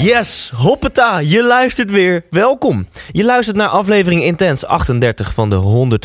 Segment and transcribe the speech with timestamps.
[0.00, 2.24] Yes, hoppeta, je luistert weer.
[2.30, 2.86] Welkom.
[3.12, 5.98] Je luistert naar aflevering Intens 38 van de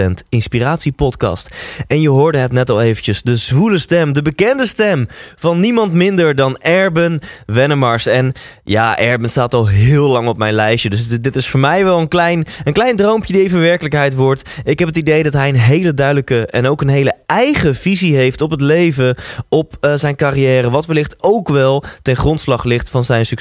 [0.00, 1.48] 100% Inspiratie Podcast.
[1.86, 5.92] En je hoorde het net al eventjes, de zwoele stem, de bekende stem van niemand
[5.92, 8.06] minder dan Erben Wennemars.
[8.06, 8.32] En
[8.64, 11.98] ja, Erben staat al heel lang op mijn lijstje, dus dit, is voor mij wel
[11.98, 14.50] een klein, een klein droompje die even werkelijkheid wordt.
[14.64, 18.16] Ik heb het idee dat hij een hele duidelijke en ook een hele eigen visie
[18.16, 19.16] heeft op het leven,
[19.48, 23.34] op eh, zijn carrière, wat wellicht ook wel ten grondslag ligt van zijn succes.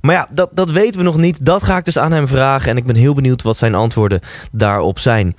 [0.00, 1.46] Maar ja, dat, dat weten we nog niet.
[1.46, 4.20] Dat ga ik dus aan hem vragen en ik ben heel benieuwd wat zijn antwoorden
[4.52, 5.36] daarop zijn.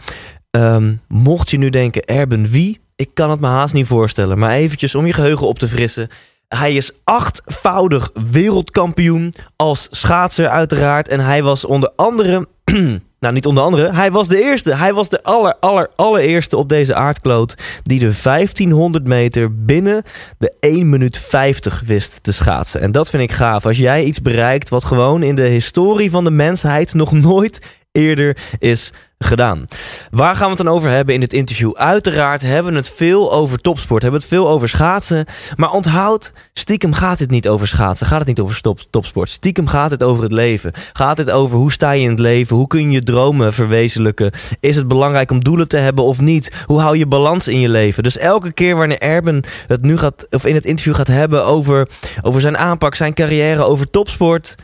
[0.52, 2.80] Ehm, mocht je nu denken, Erben wie?
[2.96, 6.08] Ik kan het me haast niet voorstellen, maar eventjes om je geheugen op te frissen.
[6.48, 11.08] Hij is achtvoudig wereldkampioen als schaatser uiteraard.
[11.08, 12.48] En hij was onder andere,
[13.22, 14.76] nou niet onder andere, hij was de eerste.
[14.76, 20.04] Hij was de aller, aller, allereerste op deze aardkloot die de 1500 meter binnen
[20.38, 22.82] de 1 minuut 50 wist te schaatsen.
[22.82, 23.66] En dat vind ik gaaf.
[23.66, 27.60] Als jij iets bereikt wat gewoon in de historie van de mensheid nog nooit
[27.92, 29.66] eerder is gedaan.
[30.12, 31.74] Waar gaan we het dan over hebben in dit interview?
[31.74, 35.26] Uiteraard hebben we het veel over topsport, hebben we het veel over schaatsen.
[35.56, 39.30] Maar onthoud, stiekem gaat het niet over schaatsen, gaat het niet over topsport.
[39.30, 40.72] Stiekem gaat het over het leven.
[40.94, 42.56] Gaat het over hoe sta je in het leven?
[42.56, 44.32] Hoe kun je je dromen verwezenlijken?
[44.60, 46.64] Is het belangrijk om doelen te hebben of niet?
[46.66, 48.04] Hoe hou je balans in je leven?
[48.04, 51.90] Dus elke keer wanneer Erben het nu gaat, of in het interview gaat hebben over,
[52.22, 54.56] over zijn aanpak, zijn carrière, over topsport,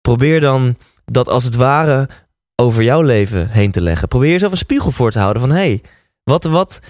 [0.00, 2.08] probeer dan dat als het ware
[2.56, 4.08] over jouw leven heen te leggen.
[4.08, 5.82] Probeer jezelf een spiegel voor te houden van hé, hey,
[6.22, 6.80] wat, wat,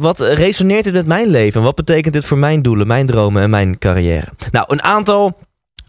[0.00, 1.62] wat resoneert dit met mijn leven?
[1.62, 4.28] Wat betekent dit voor mijn doelen, mijn dromen en mijn carrière?
[4.50, 5.38] Nou, een aantal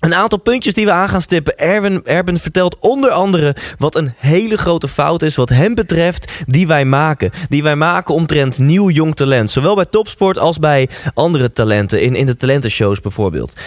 [0.07, 1.57] een aantal puntjes die we aan gaan stippen.
[1.57, 6.68] Erwin, Erben vertelt onder andere wat een hele grote fout is wat hem betreft die
[6.68, 7.31] wij maken.
[7.50, 9.51] Die wij maken omtrent nieuw jong talent.
[9.51, 12.01] Zowel bij topsport als bij andere talenten.
[12.01, 13.59] In, in de talentenshows bijvoorbeeld.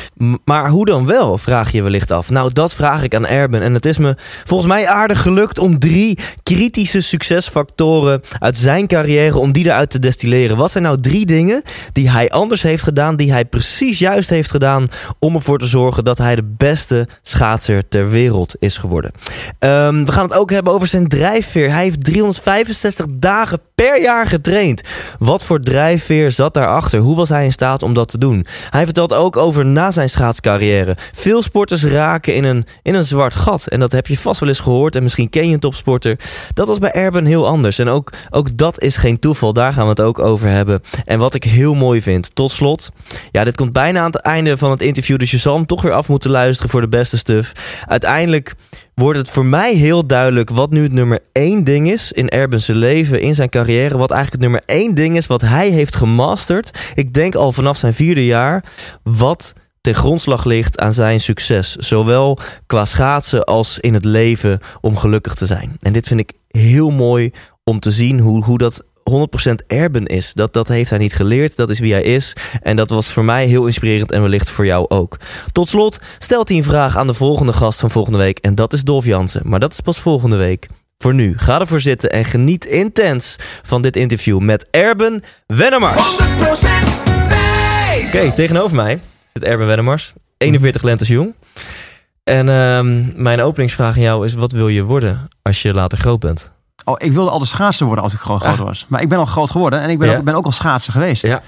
[0.45, 2.31] maar hoe dan wel, vraag je wellicht af.
[2.31, 3.63] Nou, dat vraag ik aan Erben.
[3.63, 4.15] En het is me
[4.45, 9.99] volgens mij aardig gelukt om drie kritische succesfactoren uit zijn carrière, om die eruit te
[9.99, 10.57] destilleren.
[10.57, 11.63] Wat zijn nou drie dingen
[11.93, 16.05] die hij anders heeft gedaan, die hij precies juist heeft gedaan om ervoor te zorgen
[16.05, 19.13] dat hij de beste schaatser ter wereld is geworden.
[19.59, 21.71] Um, we gaan het ook hebben over zijn drijfveer.
[21.73, 24.83] Hij heeft 365 dagen per jaar getraind.
[25.19, 27.01] Wat voor drijfveer zat daarachter?
[27.01, 28.47] Hoe was hij in staat om dat te doen?
[28.71, 30.97] Hij vertelt ook over na zijn schaatscarrière.
[31.13, 33.67] Veel sporters raken in een, in een zwart gat.
[33.67, 34.97] En dat heb je vast wel eens gehoord.
[34.97, 36.19] En misschien ken je een topsporter.
[36.55, 37.79] Dat was bij Erben heel anders.
[37.79, 39.53] En ook, ook dat is geen toeval.
[39.53, 40.83] Daar gaan we het ook over hebben.
[41.05, 42.35] En wat ik heel mooi vind.
[42.35, 42.89] Tot slot.
[43.31, 45.19] Ja, dit komt bijna aan het einde van het interview.
[45.19, 47.53] Dus je zal hem toch weer af moeten luisteren voor de beste stuff.
[47.87, 48.55] Uiteindelijk
[48.95, 52.67] wordt het voor mij heel duidelijk wat nu het nummer één ding is in Erben's
[52.67, 53.99] leven, in zijn carrière.
[53.99, 56.79] Wat eigenlijk het nummer één ding is wat hij heeft gemasterd.
[56.95, 58.65] Ik denk al vanaf zijn vierde jaar.
[59.03, 61.77] Wat ten grondslag ligt aan zijn succes.
[61.77, 65.77] Zowel qua schaatsen als in het leven om gelukkig te zijn.
[65.79, 67.31] En dit vind ik heel mooi
[67.65, 68.83] om te zien hoe, hoe dat
[69.53, 70.33] 100% Erben is.
[70.35, 72.33] Dat, dat heeft hij niet geleerd, dat is wie hij is.
[72.63, 75.17] En dat was voor mij heel inspirerend en wellicht voor jou ook.
[75.53, 78.39] Tot slot stelt hij een vraag aan de volgende gast van volgende week.
[78.39, 79.43] En dat is Dolf Jansen.
[79.45, 80.69] Maar dat is pas volgende week.
[80.99, 86.17] Voor nu, ga ervoor zitten en geniet intens van dit interview met Erben Wennemars.
[86.17, 86.23] 100%
[87.29, 88.15] Thijs.
[88.15, 89.01] Oké, tegenover mij
[89.33, 91.35] zit Erben Wennemars, 41 lentes jong.
[92.25, 96.21] En ehm, mijn openingsvraag aan jou is: wat wil je worden als je later groot
[96.21, 96.53] bent?
[96.85, 98.53] Oh, ik wilde al de schaatser worden als ik gewoon Ah.
[98.53, 98.85] groot was.
[98.89, 100.17] Maar ik ben al groot geworden en ik ben, Ja.
[100.17, 101.23] ook, ben ook al schaatser geweest.
[101.23, 101.43] Ja.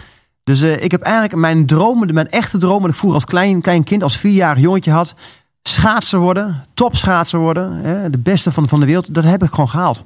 [0.44, 3.84] Dus eh, ik heb eigenlijk mijn dromen, mijn echte dromen, ik vroeger als klein, klein
[3.84, 5.14] kind, als vierjarig jongetje had.
[5.62, 9.14] Schaatser worden, topschaatser worden, hè, de beste van, van de wereld.
[9.14, 10.04] Dat heb ik gewoon gehaald.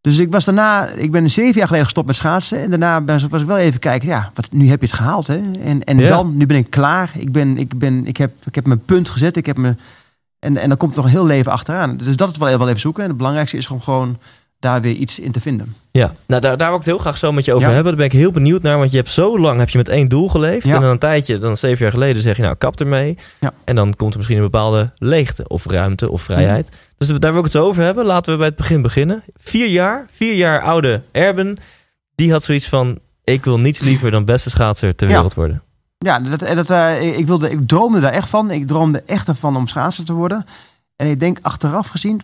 [0.00, 2.62] Dus ik was daarna, ik ben zeven jaar geleden gestopt met schaatsen.
[2.62, 5.26] En daarna was ik wel even kijken, ja, wat, nu heb je het gehaald.
[5.26, 5.40] Hè?
[5.64, 6.08] En, en Ja.
[6.08, 7.10] dan, nu ben ik klaar.
[7.14, 9.36] Ik, ben, ik, ben, ik, heb, ik heb mijn punt gezet.
[9.36, 9.74] Ik heb me,
[10.38, 11.96] en, en dan komt er nog een heel leven achteraan.
[11.96, 13.02] Dus dat is wel even, wel even zoeken.
[13.02, 14.18] En het belangrijkste is gewoon, gewoon
[14.58, 15.74] daar weer iets in te vinden.
[15.90, 17.74] Ja, nou daar, daar wil ik het heel graag zo met je over Ja.
[17.74, 17.96] hebben.
[17.96, 20.08] Daar ben ik heel benieuwd naar, want je hebt zo lang heb je met één
[20.08, 20.66] doel geleefd.
[20.66, 20.74] Ja.
[20.74, 23.18] En dan een tijdje, dan zeven jaar geleden zeg je nou kap ermee.
[23.40, 23.52] Ja.
[23.64, 26.70] En dan komt er misschien een bepaalde leegte of ruimte of vrijheid.
[26.70, 26.78] Mhm.
[26.96, 28.04] Dus daar wil ik het zo over hebben.
[28.04, 29.22] Laten we bij het begin beginnen.
[29.34, 31.56] Vier jaar, vier jaar oude Erben,
[32.14, 35.62] die had zoiets van, ik wil niets liever dan beste schaatser ter wereld worden.
[35.98, 38.50] Ja, dat, en dat, eh, ik, wilde, ik droomde daar echt van.
[38.50, 40.46] Ik droomde echt ervan om schaatser te worden.
[40.96, 42.20] En ik denk achteraf gezien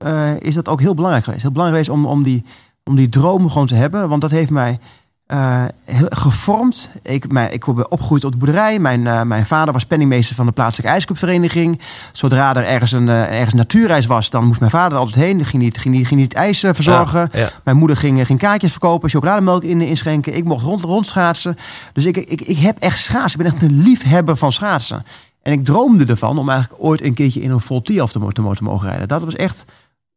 [0.00, 1.42] eh, is dat ook heel belangrijk geweest.
[1.42, 2.44] Heel belangrijk geweest om, om, die,
[2.84, 4.08] om die droom gewoon te hebben.
[4.08, 4.78] Want dat heeft mij
[5.26, 6.90] eh, heel gevormd.
[7.02, 8.78] Ik, mij, ik ben opgegroeid op de boerderij.
[8.78, 11.80] Mijn, eh, mijn vader was penningmeester van de plaatselijke ijsclubvereniging.
[12.12, 15.36] Zodra er ergens een, ergens een natuurreis was, dan moest mijn vader er altijd heen.
[15.36, 17.28] Dan ging hij, het- ging ging het ijs verzorgen.
[17.32, 17.50] Ja, ja.
[17.64, 20.36] Mijn moeder ging, ging kaartjes verkopen, chocolademelk in, inschenken.
[20.36, 21.56] Ik mocht rond, rondschaatsen.
[21.92, 23.40] Dus ik, ik, ik heb echt schaatsen.
[23.40, 25.04] Ik ben echt een liefhebber van schaatsen.
[25.42, 28.30] En ik droomde ervan om eigenlijk ooit een keertje in een Volti af te, mo-
[28.30, 29.08] te, mo- te mogen rijden.
[29.08, 29.64] Dat was echt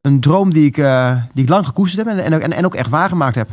[0.03, 2.65] een droom die ik, eh, die ik lang gekoesterd heb en, en, ook- en, en
[2.65, 3.47] ook echt waargemaakt heb.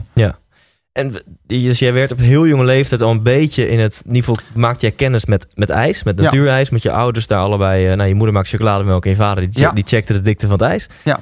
[0.92, 1.16] En w-
[1.46, 4.90] dus jij werd op heel jonge leeftijd al een beetje in het niveau, maakte jij
[4.96, 6.24] kennis met, met ijs, met Ja.
[6.24, 7.86] natuurijs, met je ouders daar allebei.
[7.86, 9.70] eh, nou, je moeder maakt chocolademelk en je vader die, Ja.
[9.70, 10.88] die checkte de dikte van het ijs.
[11.04, 11.20] Ja.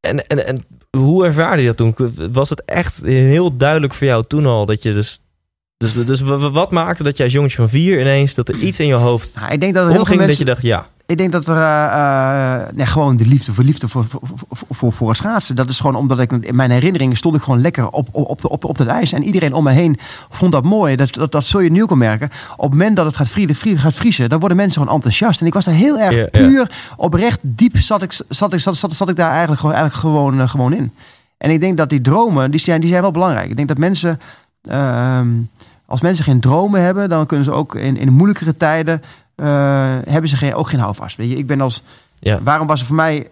[0.00, 0.64] En, en, en
[0.98, 1.94] hoe ervaarde je dat toen?
[2.32, 5.18] Was het echt heel duidelijk voor jou toen al dat je dus...
[5.76, 8.86] Dus, dus wat maakte dat jij als jongetje van vier ineens dat er iets in
[8.86, 10.46] je hoofd Nou, ik denk dat heel veel omging dat mensen...
[10.46, 13.88] je dacht, ja, Ik denk dat er eh, eh, nee, gewoon de liefde voor liefde
[13.88, 14.04] voor,
[14.70, 15.56] voor, voor, het schaatsen.
[15.56, 18.60] Dat is gewoon omdat ik in mijn herinneringen stond ik gewoon lekker op, op, op,
[18.60, 19.12] de- op, het ijs.
[19.12, 19.98] En iedereen om me heen
[20.30, 20.96] vond dat mooi.
[20.96, 22.30] Dat, dat, dat zul je nu ook al merken.
[22.56, 25.40] Op het moment dat het gaat, vrienden, vrienden, gaat vriezen, dan worden mensen gewoon enthousiast.
[25.40, 28.92] En ik was daar heel erg puur, oprecht, diep zat ik, zat ik, zat, zat,
[28.94, 30.92] zat ik daar eigenlijk, gewoon- eigenlijk gewoon, eh, gewoon in.
[31.38, 33.50] En ik denk dat die dromen, die zijn, die zijn wel belangrijk.
[33.50, 34.20] Ik denk dat mensen,
[34.62, 35.28] ehm,
[35.86, 39.02] als mensen geen dromen hebben, dan kunnen ze ook in, in moeilijkere tijden,
[39.36, 39.46] eh,
[40.08, 41.16] hebben ze geen, ook geen houvast.
[41.16, 41.82] Weet je, ik ben als,
[42.18, 42.38] Ja.
[42.42, 43.28] waarom was het voor mij,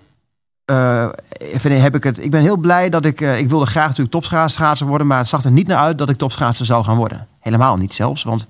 [1.39, 3.87] vind ik- heb ik het, ik ben heel blij dat ik, eh, ik wilde graag
[3.87, 6.97] natuurlijk topschaatser worden, maar het zag er niet naar uit dat ik topschaatser zou gaan
[6.97, 7.27] worden.
[7.41, 8.47] Helemaal niet zelfs, want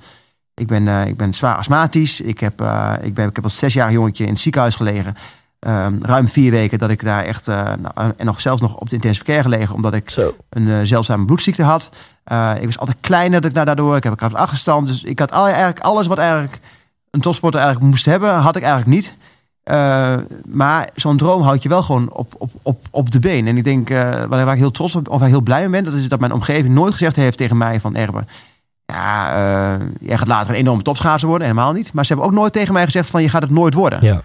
[0.54, 2.20] ik ben, ik ben zwaar astmatisch.
[2.20, 2.52] Ik heb,
[3.02, 5.16] ik ben, ik heb als zesjarig jongetje in het ziekenhuis gelegen.
[5.58, 8.94] Ehm, ruim vier weken dat ik daar echt, nou, en nog zelfs nog op de
[8.94, 10.36] intensive care gelegen, omdat ik zo.
[10.48, 11.90] een zeldzame bloedziekte had.
[12.60, 13.96] Ik was altijd kleiner dat ik daar- daardoor.
[13.96, 14.88] Ik heb ik had achterstand.
[14.88, 16.60] Dus ik had al, eigenlijk alles wat eigenlijk
[17.12, 19.14] een topsporter eigenlijk moest hebben, had ik eigenlijk niet.
[19.62, 20.14] Eh,
[20.48, 23.46] maar zo'n droom houdt je wel gewoon op, op, op, op de been.
[23.46, 25.82] En ik denk, eh, waar, ik heel trots op, of waar ik heel blij mee
[25.82, 28.28] ben, dat is dat mijn omgeving nooit gezegd heeft tegen mij van Erben.
[28.86, 31.92] Ja, eh, jij gaat later een enorme topschaatser worden, helemaal niet.
[31.92, 33.98] Maar ze hebben ook nooit tegen mij gezegd van je gaat het nooit worden.
[34.02, 34.22] Ja.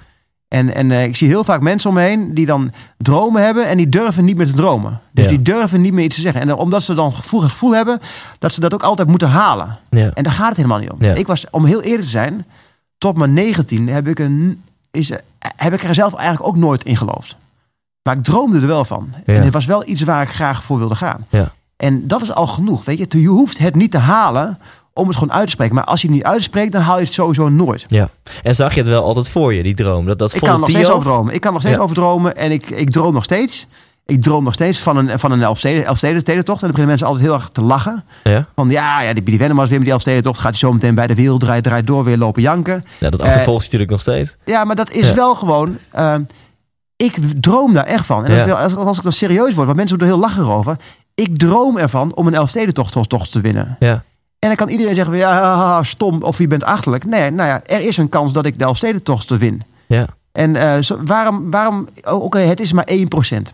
[0.47, 3.77] En, en ik zie heel vaak mensen om me heen die dan dromen hebben en
[3.77, 4.99] die durven niet meer te dromen.
[5.11, 5.29] Dus Ja.
[5.29, 6.41] die durven niet meer iets te zeggen.
[6.41, 7.99] En omdat ze dan gevoel, het gevoel hebben
[8.39, 9.77] dat ze dat ook altijd moeten halen.
[9.89, 10.11] Ja.
[10.13, 10.97] En daar gaat het helemaal niet om.
[10.99, 11.13] Ja.
[11.13, 12.45] Ik was, om heel eerlijk te zijn,
[12.97, 14.61] tot mijn 19 heb ik, een,
[14.91, 17.35] is, heb ik er zelf eigenlijk ook nooit in geloofd.
[18.03, 19.09] Maar ik droomde er wel van.
[19.25, 19.33] Ja.
[19.33, 21.25] En het was wel iets waar ik graag voor wilde gaan.
[21.29, 21.51] Ja.
[21.77, 22.85] En dat is al genoeg.
[22.85, 23.21] Weet je?
[23.21, 24.59] je hoeft het niet te halen
[24.93, 25.75] om het gewoon uit te spreken.
[25.75, 27.85] Maar als je het niet uitspreekt, dan haal je het sowieso nooit.
[27.87, 28.09] ja.
[28.43, 30.05] En zag je het wel altijd voor je, die droom?
[30.05, 30.95] Dat, dat Ik kan nog steeds Tio?
[30.95, 31.33] over dromen.
[31.33, 31.81] Ik kan nog steeds Ja.
[31.83, 32.35] over dromen.
[32.35, 33.67] En ik, ik droom nog steeds.
[34.07, 36.61] Ik droom nog steeds van een, van een Elfsteden, Elfstedentocht.
[36.61, 38.03] En dan beginnen mensen altijd heel erg te lachen.
[38.23, 38.45] Ja?
[38.55, 40.39] Van ja, ja die Billy Wennemars weer met die Elfstedentocht.
[40.39, 42.83] Gaat hij zo meteen bij de wereld draait, draait door weer lopen janken.
[42.99, 44.37] ja, dat Eh, achtervolgt je natuurlijk nog steeds.
[44.45, 45.15] Ja, maar dat is Ja.
[45.15, 45.77] wel gewoon...
[45.91, 46.15] eh,
[46.95, 48.25] ik droom daar echt van.
[48.25, 48.51] En als, Ja.
[48.53, 50.75] als, als ik dan serieus word, want mensen doen er heel lachen over.
[51.15, 53.75] Ik droom ervan om een Elfstedentocht tocht te winnen.
[53.79, 54.03] Ja.
[54.39, 57.05] En dan kan iedereen zeggen, van, ja, stom of je bent achterlijk.
[57.05, 59.61] Nee, nou ja, er is een kans dat ik de Elfstedentocht win.
[59.87, 60.05] Ja.
[60.37, 62.97] En eh, zo- waarom, waarom oh, oké, het is maar 1%.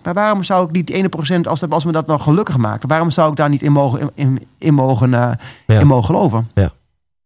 [0.03, 2.83] Maar waarom zou ik niet die 1% als, dat- als me dat nog gelukkig maakt?
[2.87, 4.11] Waarom zou ik daar niet in mogen,
[4.57, 5.31] in, mogen, eh,
[5.67, 5.79] Ja.
[5.79, 6.47] in mogen geloven?
[6.53, 6.65] Ja.
[6.65, 6.71] Op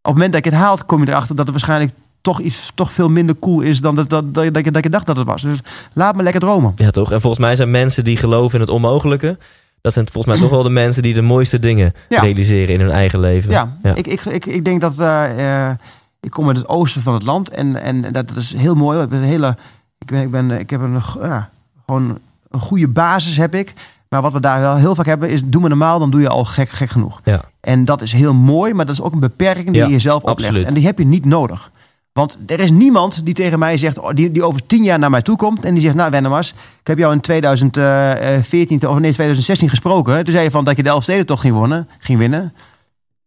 [0.01, 2.91] het moment dat ik het haal, kom je erachter dat het waarschijnlijk toch iets toch
[2.91, 5.27] veel minder cool is dan dat, dat, dat, dat, ik- dat ik dacht dat het
[5.27, 5.41] was.
[5.41, 5.57] Dus
[5.93, 6.71] laat me lekker dromen.
[6.75, 7.11] Ja, toch?
[7.11, 9.37] En volgens mij zijn mensen die geloven in het onmogelijke...
[9.81, 12.21] dat zijn volgens mij toch wel de mensen die de mooiste dingen Ja.
[12.21, 13.51] realiseren in hun eigen leven.
[13.51, 13.95] Ja, Ja.
[13.95, 15.69] Ik, ik, ik, ik denk dat eh,
[16.27, 19.01] ik kom uit het oosten van het land en, en dat, dat is heel mooi.
[19.01, 19.57] Ik ben een hele,
[19.97, 21.49] ik ben, ik ben, ik heb een, ja,
[21.85, 22.17] gewoon
[22.49, 23.73] een goede basis heb ik.
[24.09, 26.29] Maar wat we daar wel heel vaak hebben is, doe me normaal, dan doe je
[26.29, 27.21] al gek, gek genoeg.
[27.23, 27.41] Ja.
[27.59, 30.21] En dat is heel mooi, maar dat is ook een beperking die Ja, je jezelf
[30.21, 30.39] oplegt.
[30.39, 30.67] absoluut.
[30.67, 31.71] En die heb je niet nodig.
[32.13, 35.09] Want er is niemand die tegen mij zegt, oh, die, die over tien jaar naar
[35.09, 39.13] mij toe komt en die zegt, nou Wennemars, ik heb jou in 2014 of nee
[39.13, 40.23] 2016 gesproken.
[40.23, 42.53] Toen zei je van dat je de Elfstedentocht ging winnen, ging winnen.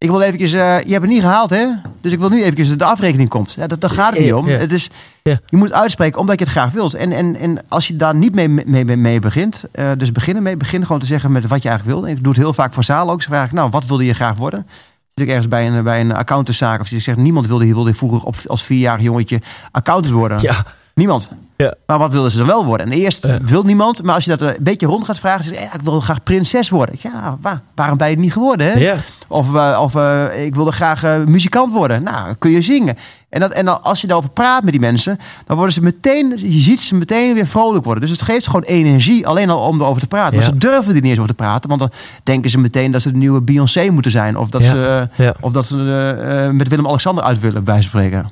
[0.02, 1.66] Ik wil eventjes, eh, je hebt het niet gehaald hè,
[2.00, 3.52] dus ik wil nu eventjes dat de afrekening komt.
[3.52, 4.48] Ja, dat, gaat het niet om.
[4.48, 4.56] Ja.
[4.56, 4.90] Het is,
[5.22, 5.40] Ja.
[5.46, 6.94] Je moet het uitspreken omdat je het graag wilt.
[6.94, 8.48] En, en, en als je daar niet mee,
[8.96, 12.08] mee, begint, eh, dus beginnen mee, begin gewoon te zeggen met wat je eigenlijk wil.
[12.08, 13.22] En ik doe het heel vaak voor zaal ook.
[13.22, 14.66] Ze vragen, nou, wat wilde je graag worden?
[15.14, 17.94] Zit ik ergens bij een, bij een accountantszaak of je zegt, niemand wilde hier wilde
[17.94, 19.40] vroeger op, als vierjarig jongetje
[19.70, 20.38] accountant worden.
[20.40, 20.64] Ja,
[20.94, 21.28] Niemand.
[21.60, 21.74] Ja.
[21.86, 22.86] Maar wat wilden ze dan wel worden?
[22.86, 23.38] En eerst Ja.
[23.42, 26.00] wil niemand, maar als je dat een beetje rond gaat vragen, zeg je, ik wil
[26.00, 26.94] graag prinses worden.
[26.98, 28.66] Ja, waar, waarom ben je het niet geworden?
[28.66, 28.78] Hè?
[28.78, 28.96] ja.
[29.28, 32.02] Of, eh, of eh, ik wilde graag eh, muzikant worden.
[32.02, 32.96] Nou, kun je zingen.
[33.30, 36.32] En, dat, en dan, als je daarover praat met die mensen, dan worden ze meteen,
[36.36, 38.02] je ziet ze meteen weer vrolijk worden.
[38.02, 40.34] Dus het geeft gewoon energie alleen al om erover te praten.
[40.34, 40.50] Maar Ja.
[40.50, 41.90] ze durven er niet eens over te praten, want dan
[42.22, 44.36] denken ze meteen dat ze de nieuwe Beyoncé moeten zijn.
[44.36, 44.70] Of dat Ja.
[44.70, 45.34] ze, eh, Ja.
[45.40, 48.30] of dat ze eh, eh, met Willem-Alexander uit willen, bij spreken.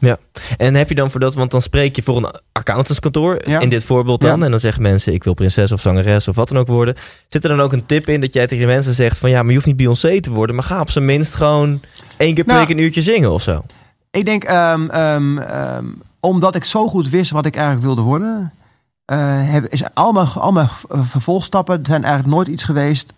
[0.56, 3.60] En heb je dan voor dat, want dan spreek je voor een accountantskantoor, Ja.
[3.60, 4.44] in dit voorbeeld dan, Ja.
[4.44, 6.94] en dan zeggen mensen, ik wil prinses of zangeres of wat dan ook worden.
[7.28, 9.38] Zit er dan ook een tip in dat jij tegen de mensen zegt van, ja,
[9.38, 11.80] maar je hoeft niet Beyoncé te worden, maar ga op zijn minst gewoon
[12.16, 13.62] één keer per Nou, week een uurtje zingen of zo.
[14.18, 15.84] Ik denk, ehm, ehm, ehm,
[16.20, 18.52] omdat ik zo goed wist wat ik eigenlijk wilde worden,
[19.04, 19.18] eh,
[19.50, 23.14] heb, is al mijn, al mijn v- vervolgstappen zijn eigenlijk nooit iets geweest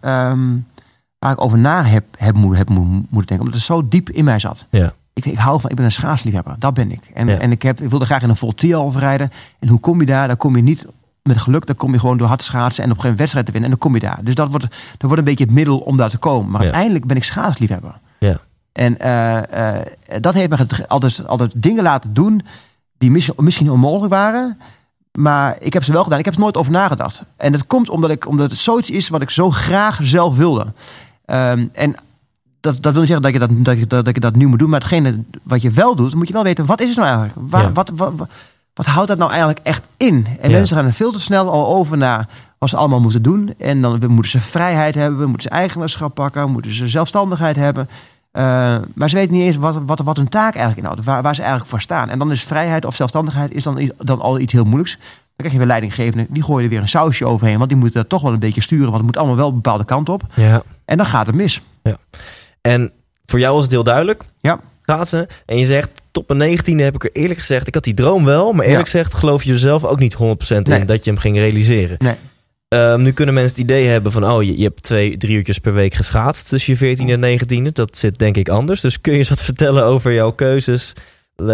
[1.19, 3.39] waar ik over na heb, heb, moet, heb moet, moeten denken.
[3.39, 4.67] Omdat het zo diep in mij zat.
[4.71, 4.93] Ja.
[5.13, 7.11] Ik, ik hou van, ik ben een schaatsliefhebber, dat ben ik.
[7.15, 7.39] En, Ja.
[7.39, 9.33] en ik, heb, ik wilde graag in een Voltiel rijden.
[9.59, 10.27] En hoe kom je daar?
[10.27, 10.87] Daar kom je niet
[11.23, 13.47] met geluk, dan kom je gewoon door hard schaatsen en op een gegeven moment wedstrijd
[13.47, 13.71] te winnen.
[13.71, 14.19] En dan kom je daar.
[14.25, 16.51] Dus dat wordt, dat wordt een beetje het middel om daar te komen.
[16.51, 16.67] Maar Ja.
[16.67, 17.95] uiteindelijk ben ik schaatsliefhebber.
[18.19, 18.41] Ja.
[18.73, 19.87] En eh, eh,
[20.21, 22.43] dat heeft me altijd, altijd dingen laten doen
[22.99, 24.59] die misschien, onmogelijk waren.
[25.13, 26.19] Maar ik heb ze wel gedaan.
[26.19, 27.23] Ik heb er nooit over nagedacht.
[27.37, 30.67] En dat komt omdat, ik, omdat het zoiets is wat ik zo graag zelf wilde.
[31.25, 31.95] Ehm, en
[32.61, 34.47] dat, dat wil niet zeggen dat je dat, dat, je, dat, dat je dat nu
[34.47, 34.71] moet doen.
[34.71, 36.67] Maar hetgene wat je wel doet, moet je wel weten.
[36.67, 37.51] Wat is het nou eigenlijk?
[37.51, 37.73] Waar, Ja.
[37.73, 38.29] wat, wat, wat,
[38.75, 40.27] wat houdt dat nou eigenlijk echt in?
[40.41, 40.57] En Ja.
[40.57, 43.55] mensen gaan er veel te snel al over naar wat ze allemaal moeten doen.
[43.59, 45.25] En dan moeten ze vrijheid hebben.
[45.29, 46.51] Moeten ze eigenaarschap pakken.
[46.51, 47.89] Moeten ze zelfstandigheid hebben.
[48.31, 48.43] Eh,
[48.95, 51.05] maar ze weten niet eens wat, wat, wat hun taak eigenlijk inhoudt.
[51.05, 52.09] Waar, waar ze eigenlijk voor staan.
[52.11, 54.97] En dan is vrijheid of zelfstandigheid is dan, dan al iets heel moeilijks.
[54.97, 56.27] Dan krijg je weer leidinggevende.
[56.31, 57.57] Die gooien er weer een sausje overheen.
[57.59, 58.85] Want die moeten dat toch wel een beetje sturen.
[58.85, 60.23] Want het moet allemaal wel een bepaalde kant op.
[60.35, 60.63] Ja.
[60.85, 61.61] En dan gaat het mis.
[62.61, 62.91] En
[63.25, 64.25] voor jou was het heel duidelijk.
[64.41, 64.61] Ja.
[64.83, 65.27] Schaatsen.
[65.47, 68.53] En je zegt, mijn negentiende heb ik er eerlijk gezegd, ik had die droom wel,
[68.53, 68.93] maar eerlijk Ja.
[68.93, 70.85] gezegd geloof je er zelf ook niet 100% in Nee.
[70.85, 71.97] dat je hem ging realiseren.
[71.99, 72.15] Nee.
[72.71, 75.59] Ehm, nu kunnen mensen het idee hebben van, oh, je, je hebt twee, drie uurtjes
[75.59, 77.73] per week geschaatst tussen je 14e en 19e.
[77.73, 78.81] Dat zit denk ik anders.
[78.81, 80.93] Dus kun je eens wat vertellen over jouw keuzes
[81.37, 81.47] eh,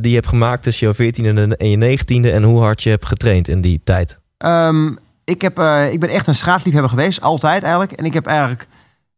[0.00, 3.06] die je hebt gemaakt tussen jouw 14e en- je 19e en hoe hard je hebt
[3.06, 4.18] getraind in die tijd?
[4.38, 4.92] Ehm,
[5.24, 7.20] ik, heb, eh, ik ben echt een schaatsliefhebber geweest.
[7.20, 7.92] Altijd eigenlijk.
[7.92, 8.66] En ik heb eigenlijk...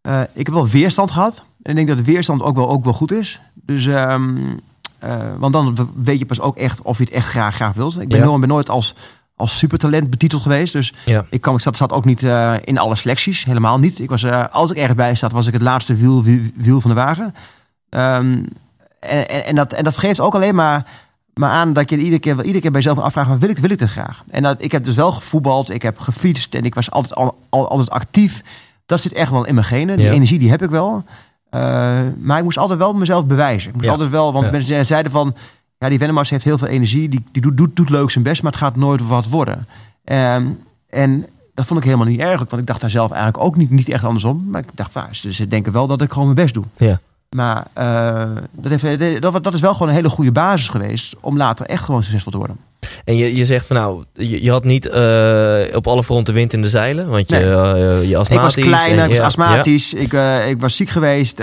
[0.02, 1.44] eh, ik heb wel weerstand gehad.
[1.62, 3.40] En ik denk dat de weerstand ook wel, ook wel goed is.
[3.54, 3.86] Dus...
[3.86, 4.36] ehm,
[4.98, 8.00] eh, want dan weet je pas ook echt of je het echt graag, graag wilt.
[8.00, 8.24] Ik ben, Ja.
[8.24, 8.94] nooit, ben nooit als,
[9.36, 10.72] als supertalent betiteld geweest.
[10.72, 11.26] Dus Ja.
[11.30, 13.44] ik, kwam, ik zat, zat ook niet eh, in alle selecties.
[13.44, 13.98] Helemaal niet.
[13.98, 16.80] Ik was, eh, als ik ergens bij zat, was ik het laatste wiel, wiel, wiel
[16.80, 17.34] van de wagen.
[17.88, 18.32] Ehm,
[19.00, 20.86] en, en, en, dat, en dat geeft ook alleen maar,
[21.34, 23.28] maar aan dat je iedere keer, iedere keer bij jezelf afvraagt...
[23.28, 24.22] Maar wil ik, wil ik het graag?
[24.30, 26.54] En dat, ik heb dus wel gevoetbald, ik heb gefietst...
[26.54, 28.42] en ik was altijd, al, al- altijd actief.
[28.86, 29.96] Dat zit echt wel in mijn genen.
[29.96, 30.12] Die Ja.
[30.12, 31.04] energie die heb ik wel.
[31.50, 31.60] Eh,
[32.18, 33.68] maar ik moest altijd wel mezelf bewijzen.
[33.68, 33.92] Ik moest Ja.
[33.92, 35.34] altijd wel, want mensen zeiden van...
[35.78, 37.08] Ja, die Wennemars heeft heel veel energie.
[37.08, 39.66] Die, die doet, doet, doet leuk zijn best, maar het gaat nooit wat worden.
[40.04, 40.46] Ehm,
[40.90, 42.38] en dat vond ik helemaal niet erg.
[42.38, 44.46] Want ik dacht daar zelf eigenlijk ook niet, niet echt andersom.
[44.50, 46.64] Maar ik dacht, vaak, ze, ze denken wel dat ik gewoon mijn best doe.
[46.76, 47.00] Ja.
[47.30, 51.14] Maar eh, dat, heeft, dat, dat is wel gewoon een hele goede basis geweest...
[51.20, 52.56] om later echt gewoon succesvol te worden.
[53.04, 56.52] En je, je zegt van nou, je, je had niet eh, op alle fronten wind
[56.52, 57.44] in de zeilen, want je, Nee.
[57.54, 58.64] eh, je Ik was astmatisch.
[58.64, 61.40] klein, en- ik was ja, astmatisch, ik, eh, ik was ziek geweest.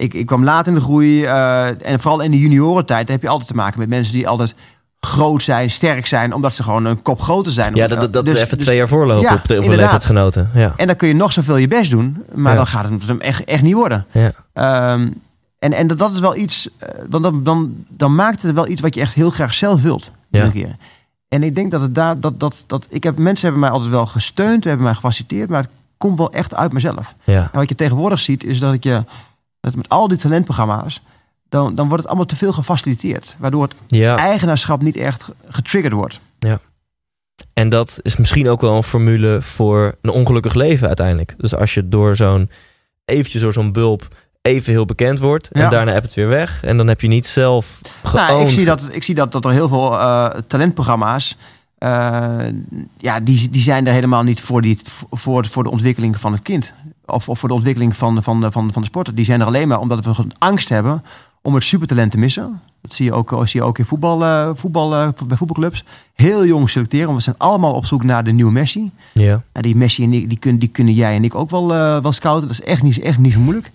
[0.00, 1.24] Eh, eh, ik, ik kwam laat in de groei.
[1.24, 4.54] eh, en vooral in de juniorentijd heb je altijd te maken met mensen die altijd
[5.00, 7.74] groot zijn, sterk zijn, omdat ze gewoon een kop groter zijn.
[7.74, 9.78] Ja, dat, dat, Dus- even dus- twee jaar voorlopen Ja, op de, op de inderdaad.
[9.78, 10.50] leeftijdsgenoten.
[10.54, 10.72] Ja.
[10.76, 12.56] En dan kun je nog zoveel je best doen, maar Ja.
[12.58, 14.06] dan gaat het hem echt, echt niet worden.
[14.10, 14.32] Ja.
[14.52, 15.08] Ehm,
[15.58, 18.68] en, en dat, dat is wel iets, eh, want dan, dan, dan maakt het wel
[18.68, 20.10] iets wat je echt heel graag zelf wilt.
[20.30, 20.48] Ja.
[20.48, 20.76] keer.
[21.28, 23.90] En ik denk dat het daar, dat, dat, dat, ik heb, mensen hebben mij altijd
[23.90, 27.14] wel gesteund, hebben mij gefaciliteerd, maar het komt wel echt uit mezelf.
[27.24, 27.48] Ja.
[27.52, 29.04] En wat je tegenwoordig ziet, is dat je
[29.60, 31.02] dat met al die talentprogramma's,
[31.48, 33.36] dan, dan wordt het allemaal te veel gefaciliteerd.
[33.38, 34.16] Waardoor het ja.
[34.16, 36.20] eigenaarschap niet echt getriggerd wordt.
[37.52, 41.34] En dat is misschien ook wel een formule voor een ongelukkig leven uiteindelijk.
[41.38, 42.50] Dus als je door zo'n
[43.04, 44.08] eventjes door zo'n bulp
[44.42, 45.68] even heel bekend wordt en Ja.
[45.68, 47.80] daarna heb het weer weg en dan heb je niet zelf.
[48.12, 51.36] Nou, ik zie, dat, ik zie dat, dat er heel veel eh, talentprogramma's.
[51.78, 52.38] eh,
[52.98, 54.78] ja, die, die zijn er helemaal niet voor, die,
[55.10, 56.72] voor, voor de ontwikkeling van het kind.
[57.12, 59.14] Of, of voor de ontwikkeling van, van, van, van de sporter.
[59.14, 61.02] Die zijn er alleen maar omdat we angst hebben
[61.42, 62.60] om het supertalent te missen.
[62.80, 65.84] Dat zie je ook, zie je ook in voetbal, eh, voetbal, eh, bij voetbalclubs.
[66.14, 68.90] Heel jong selecteren, want we zijn allemaal op zoek naar de nieuwe Messi.
[69.12, 69.42] Ja.
[69.52, 72.02] En die Messi en ik, die, kunnen, die kunnen jij en ik ook wel, eh,
[72.02, 72.48] wel scouten.
[72.48, 73.70] Dat is echt niet, echt niet zo moeilijk.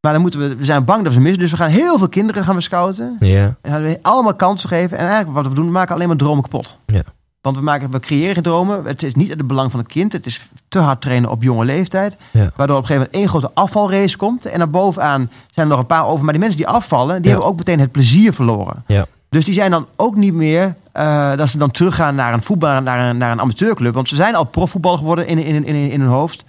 [0.00, 1.40] Maar dan moeten we, we zijn bang dat we ze missen.
[1.40, 3.16] Dus we gaan heel veel kinderen gaan we scouten.
[3.20, 3.56] Ja.
[3.62, 4.98] En gaan we allemaal kansen geven.
[4.98, 6.76] En eigenlijk wat we doen, we maken alleen maar dromen kapot.
[6.86, 7.02] Ja.
[7.40, 8.84] Want we, maken, we creëren dromen.
[8.84, 10.12] Het is niet het belang van het kind.
[10.12, 12.16] Het is te hard trainen op jonge leeftijd.
[12.30, 12.50] Ja.
[12.56, 14.44] Waardoor op een gegeven moment één grote afvalrace komt.
[14.46, 16.22] En naar bovenaan zijn er nog een paar over.
[16.24, 17.30] Maar die mensen die afvallen, die Ja.
[17.30, 18.84] hebben ook meteen het plezier verloren.
[18.86, 19.06] Ja.
[19.28, 22.80] Dus die zijn dan ook niet meer eh, dat ze dan teruggaan naar een voetbal,
[22.82, 23.94] naar een, naar een amateurclub.
[23.94, 26.44] Want ze zijn al profvoetballer geworden in, in, in, in hun hoofd.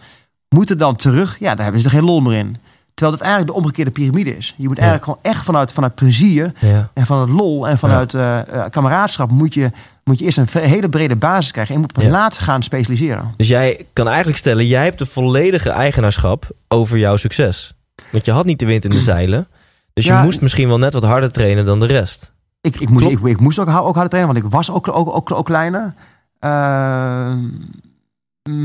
[0.50, 2.58] Moeten dan terug, ja, daar hebben ze er geen lol meer in.
[2.94, 4.54] Terwijl het eigenlijk de omgekeerde piramide is.
[4.58, 4.84] Je moet Ja.
[4.84, 6.90] eigenlijk gewoon echt vanuit, vanuit plezier Ja.
[6.94, 9.72] en van het lol en vanuit eh, eh, kameraadschap moet je,
[10.04, 11.76] moet je eerst een hele brede basis krijgen.
[11.76, 12.18] En je moet pas Ja.
[12.20, 13.34] later gaan specialiseren.
[13.38, 17.74] Dus jij kan eigenlijk stellen, jij hebt de volledige eigenaarschap over jouw succes.
[18.12, 19.48] Want je had niet de wind in de zeilen.
[19.94, 20.24] Dus je Ja.
[20.24, 22.32] moest misschien wel net wat harder trainen dan de rest.
[22.62, 25.16] Ik, ik, moest, ik, ik moest ook, ook harder trainen, want ik was ook, ook,
[25.16, 25.94] ook, ook kleiner.
[26.40, 27.40] Ehm,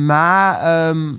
[0.07, 1.13] maar ehm,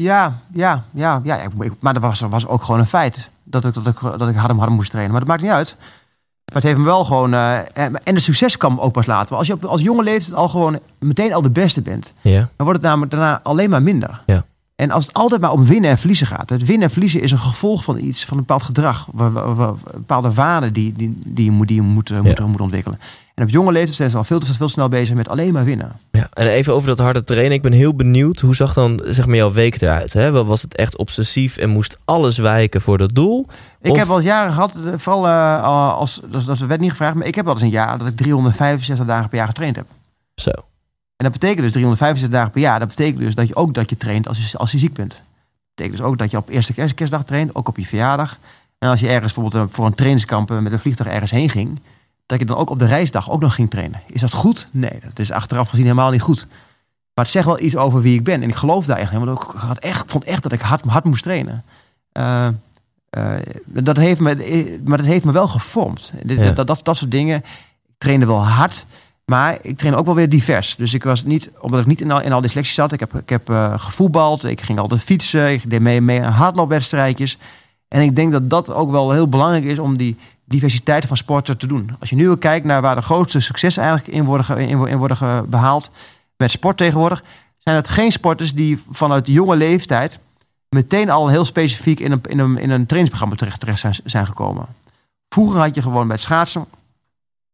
[0.00, 1.40] ja, ja, ja, ja.
[1.78, 3.30] Maar dat was, was ook gewoon een feit.
[3.44, 5.12] Dat ik, dat ik, dat ik harder, harder moest trainen.
[5.12, 5.76] Maar dat maakt niet uit.
[5.78, 7.34] Maar het heeft me wel gewoon...
[7.34, 9.36] eh, en, en de succes kwam ook pas later.
[9.36, 12.12] Als je op, als jonge leeftijd al gewoon meteen al de beste bent...
[12.20, 12.38] Ja.
[12.38, 14.22] dan wordt het namelijk daarna alleen maar minder.
[14.26, 14.44] Ja.
[14.76, 16.50] En als het altijd maar om winnen en verliezen gaat.
[16.50, 19.08] Het winnen en verliezen is een gevolg van iets, van een bepaald gedrag.
[19.12, 22.98] Bepaalde waarden die, die, die je, moet, die je moet, eh, moet, moet ontwikkelen.
[23.40, 25.64] En op jonge leeftijd zijn ze al veel te veel snel bezig met alleen maar
[25.64, 25.92] winnen.
[26.10, 26.28] ja.
[26.32, 27.52] En even over dat harde trainen.
[27.52, 30.12] Ik ben heel benieuwd, hoe zag dan zeg maar jouw week eruit?
[30.12, 30.44] Hè?
[30.44, 33.46] Was het echt obsessief en moest alles wijken voor dat doel?
[33.80, 35.62] Ik Of- heb wel eens jaren gehad, eh, vooral eh,
[35.94, 38.16] als, dat, dat werd niet gevraagd, maar ik heb wel eens een jaar dat ik
[38.16, 39.86] 365 dagen per jaar getraind heb.
[40.34, 40.50] Zo.
[40.50, 42.78] En dat betekent dus 365 dagen per jaar.
[42.78, 45.10] Dat betekent dus dat je ook dat je traint als je, als je ziek bent.
[45.10, 45.22] Dat
[45.74, 48.38] betekent dus ook dat je op eerste kerst, kerstdag traint, ook op je verjaardag.
[48.78, 51.80] En als je ergens bijvoorbeeld eh, voor een trainingskamp met een vliegtuig ergens heen ging,
[52.30, 54.02] dat je dan ook op de reisdag ook nog ging trainen.
[54.06, 54.68] Is dat goed?
[54.70, 56.46] Nee, dat is achteraf gezien helemaal niet goed.
[57.14, 58.42] Maar het zegt wel iets over wie ik ben.
[58.42, 59.34] En ik geloof daar echt helemaal.
[59.34, 61.64] Ik had echt, ik vond echt dat ik hard, hard moest trainen.
[62.12, 62.46] Eh,
[63.10, 63.24] eh,
[63.64, 66.12] dat heeft me, eh, maar dat heeft me wel gevormd.
[66.22, 66.50] Dat, Ja.
[66.50, 67.36] dat, dat, dat soort dingen.
[67.86, 68.86] Ik trainde wel hard.
[69.24, 70.74] Maar ik train ook wel weer divers.
[70.76, 72.92] Dus ik was niet, omdat ik niet in al, in al die selecties zat.
[72.92, 74.44] Ik heb, ik heb gevoetbald.
[74.44, 75.52] Ik ging altijd fietsen.
[75.52, 77.38] Ik deed mee, mee aan hardloopwedstrijdjes.
[77.88, 80.16] En ik denk dat dat ook wel heel belangrijk is om die
[80.50, 81.90] diversiteit van sporten te doen.
[82.00, 84.98] Als je nu kijkt naar waar de grootste successen eigenlijk in worden, in, wo- in
[84.98, 85.90] worden behaald
[86.36, 87.22] met sport tegenwoordig,
[87.58, 90.20] zijn het geen sporters die vanuit jonge leeftijd
[90.68, 94.66] meteen al heel specifiek in een, in een, in een trainingsprogramma terecht, zijn, zijn gekomen.
[95.28, 96.64] Vroeger had je gewoon het schaatsen.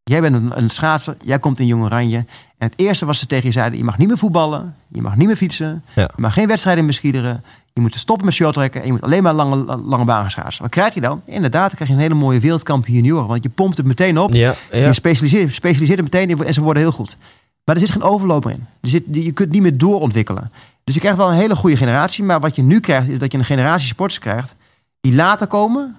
[0.02, 2.24] Jij bent een, een schaatser, jij komt in Jong Oranje.
[2.58, 5.16] En het eerste was ze tegen je zeiden: je mag niet meer voetballen, je mag
[5.16, 6.02] niet meer fietsen, Ja.
[6.16, 7.44] je mag geen wedstrijden meer skiederen.
[7.72, 10.62] Je moet stoppen met shorttrekken en je moet alleen maar lange, lange schaatsen.
[10.62, 11.20] Wat krijg je dan?
[11.24, 13.26] Inderdaad, dan krijg je een hele mooie wereldkampioen junioren.
[13.26, 14.32] Want je pompt het meteen op.
[14.32, 14.86] Ja, ja.
[14.86, 17.16] Je specialiseert, specialiseert het meteen en ze worden heel goed.
[17.64, 18.66] Maar er zit geen overloper in.
[18.80, 20.50] Er zit, je kunt niet meer doorontwikkelen.
[20.84, 22.24] Dus je krijgt wel een hele goede generatie.
[22.24, 24.54] Maar wat je nu krijgt, is dat je een generatie sporters krijgt...
[25.00, 25.96] die later komen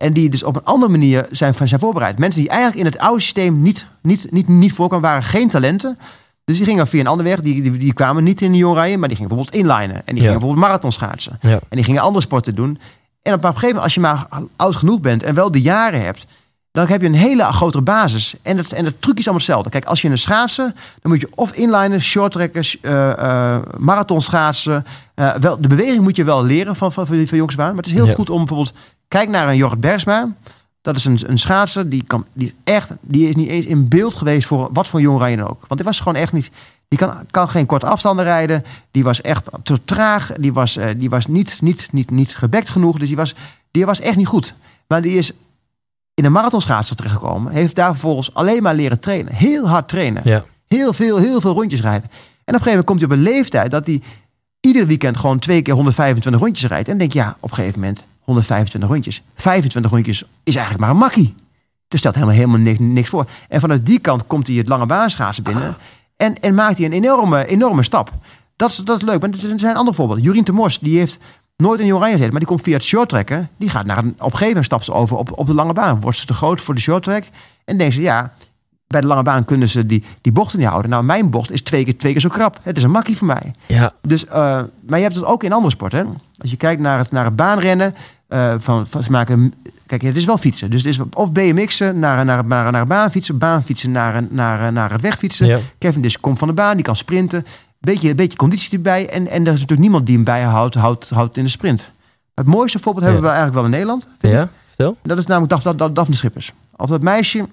[0.00, 2.18] en die dus op een andere manier zijn, zijn voorbereid.
[2.18, 5.98] Mensen die eigenlijk in het oude systeem niet, niet, niet, niet voorkwamen, waren geen talenten.
[6.44, 7.40] Dus die gingen via een andere weg.
[7.40, 9.96] Die, die, die kwamen niet in de jongrijen, maar die gingen bijvoorbeeld inlinen.
[9.96, 10.20] En die Ja.
[10.20, 11.38] gingen bijvoorbeeld marathon schaatsen.
[11.40, 11.50] Ja.
[11.50, 12.78] En die gingen andere sporten doen.
[13.22, 16.02] En op een gegeven moment, als je maar oud genoeg bent en wel de jaren
[16.04, 16.26] hebt,
[16.72, 18.34] dan heb je een hele grotere basis.
[18.42, 19.70] En het, en het truc is allemaal hetzelfde.
[19.70, 23.10] Kijk, als je een schaatsen, dan moet je of inlinen, shorttrekkers, eh
[23.54, 24.84] eh marathon schaatsen.
[25.14, 27.56] Eh, wel, de beweging moet je wel leren van, van, van, van jongs.
[27.56, 28.14] Maar het is heel Ja.
[28.14, 28.72] goed om bijvoorbeeld,
[29.10, 30.34] kijk naar een Jorrit Bergsma.
[30.80, 33.88] Dat is een, een schaatser, die, kan, die is echt, die is niet eens in
[33.88, 35.60] beeld geweest voor wat voor jong rijden ook.
[35.66, 36.50] Want die was gewoon echt niet,
[36.88, 38.64] die kan, kan geen korte afstanden rijden.
[38.90, 40.32] Die was echt te traag.
[40.32, 42.98] Die was, eh, die was niet, niet, niet, niet gebekt genoeg.
[42.98, 43.34] Dus die was,
[43.70, 44.54] die was echt niet goed.
[44.86, 45.32] Maar die is
[46.14, 47.52] in een marathonschaatser terechtgekomen.
[47.52, 49.34] Heeft daar vervolgens alleen maar leren trainen.
[49.34, 50.22] Heel hard trainen.
[50.24, 50.44] Ja.
[50.66, 52.10] Heel veel, heel veel rondjes rijden.
[52.10, 54.02] En op een gegeven moment komt hij op een leeftijd dat hij
[54.60, 56.88] ieder weekend gewoon twee keer 125 rondjes rijdt.
[56.88, 59.22] En denk ja, op een gegeven moment 125 rondjes.
[59.34, 61.34] 25 rondjes is eigenlijk maar een makkie.
[61.88, 63.26] Er stelt helemaal, helemaal niks, voor.
[63.48, 65.76] En vanuit die kant komt hij het lange baanschaatsen binnen.
[66.16, 68.12] En, en maakt hij een enorme, enorme stap.
[68.56, 69.20] Dat is, dat is leuk.
[69.20, 70.24] Maar er zijn andere voorbeelden.
[70.24, 71.18] Jurien de Mos, die heeft
[71.56, 72.30] nooit in de oranje gezeten.
[72.30, 73.50] Maar die komt via het shorttrekken.
[73.56, 75.72] Die gaat naar een, op een gegeven moment stapt ze over op, op de lange
[75.72, 76.00] baan.
[76.00, 77.24] Wordt ze te groot voor de shorttrack.
[77.64, 78.32] En denken ze, ja,
[78.90, 80.90] bij de lange baan kunnen ze die, die bochten niet houden.
[80.90, 82.58] Nou, mijn bocht is twee keer, twee keer zo krap.
[82.62, 83.54] Het is een makkie voor mij.
[83.66, 84.32] Ja, Dus, eh,
[84.86, 86.20] maar je hebt het ook in andere sporten.
[86.38, 87.94] Als je kijkt naar het, naar het baanrennen.
[88.28, 89.54] eh, van, van, ze maken,
[89.86, 90.70] kijk, het is wel fietsen.
[90.70, 93.38] Dus het is of BMX'en naar, naar, naar, naar baanfietsen.
[93.38, 95.46] Baanfietsen naar, naar, naar het wegfietsen.
[95.46, 95.58] ja.
[95.78, 97.46] Kevin dus komt van de baan, die kan sprinten.
[97.78, 99.08] Beetje, beetje conditie erbij.
[99.08, 101.90] En, en er is natuurlijk niemand die hem bijhoudt houdt, houdt in de sprint.
[102.34, 104.06] Het mooiste voorbeeld hebben we eigenlijk wel in Nederland.
[104.20, 104.48] ja.
[104.66, 104.96] Vertel.
[105.02, 106.52] Dat is namelijk Daf, Daf, Daphne Schippers.
[106.76, 107.46] Of dat meisje,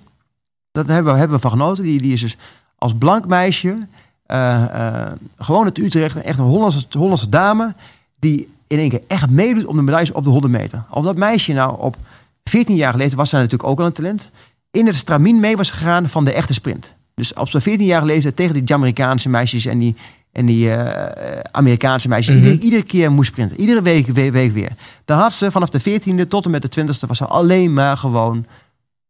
[0.77, 1.83] dat hebben we, hebben we van genoten.
[1.83, 2.37] Die, die is dus
[2.75, 3.87] als blank meisje,
[4.25, 7.73] eh, eh, gewoon uit Utrecht, een echt een Hollandse, Hollandse dame,
[8.19, 10.83] die in één keer echt meedoet om de medailles op de 100 meter.
[10.89, 11.95] Of dat meisje nou op
[12.43, 14.29] 14 jaar geleden was zij natuurlijk ook al een talent,
[14.71, 16.91] in het stramien mee was gegaan van de echte sprint.
[17.15, 19.95] Dus op zo'n 14 jaar leeftijd tegen die Jamaicaanse meisjes en die,
[20.31, 22.35] en die eh, Amerikaanse meisjes.
[22.35, 22.43] Mhm.
[22.45, 23.59] iedere, iedere keer moest sprinten.
[23.59, 24.71] Iedere week, week, week weer.
[25.05, 27.97] Dan had ze vanaf de 14e tot en met de 20e was ze alleen maar
[27.97, 28.45] gewoon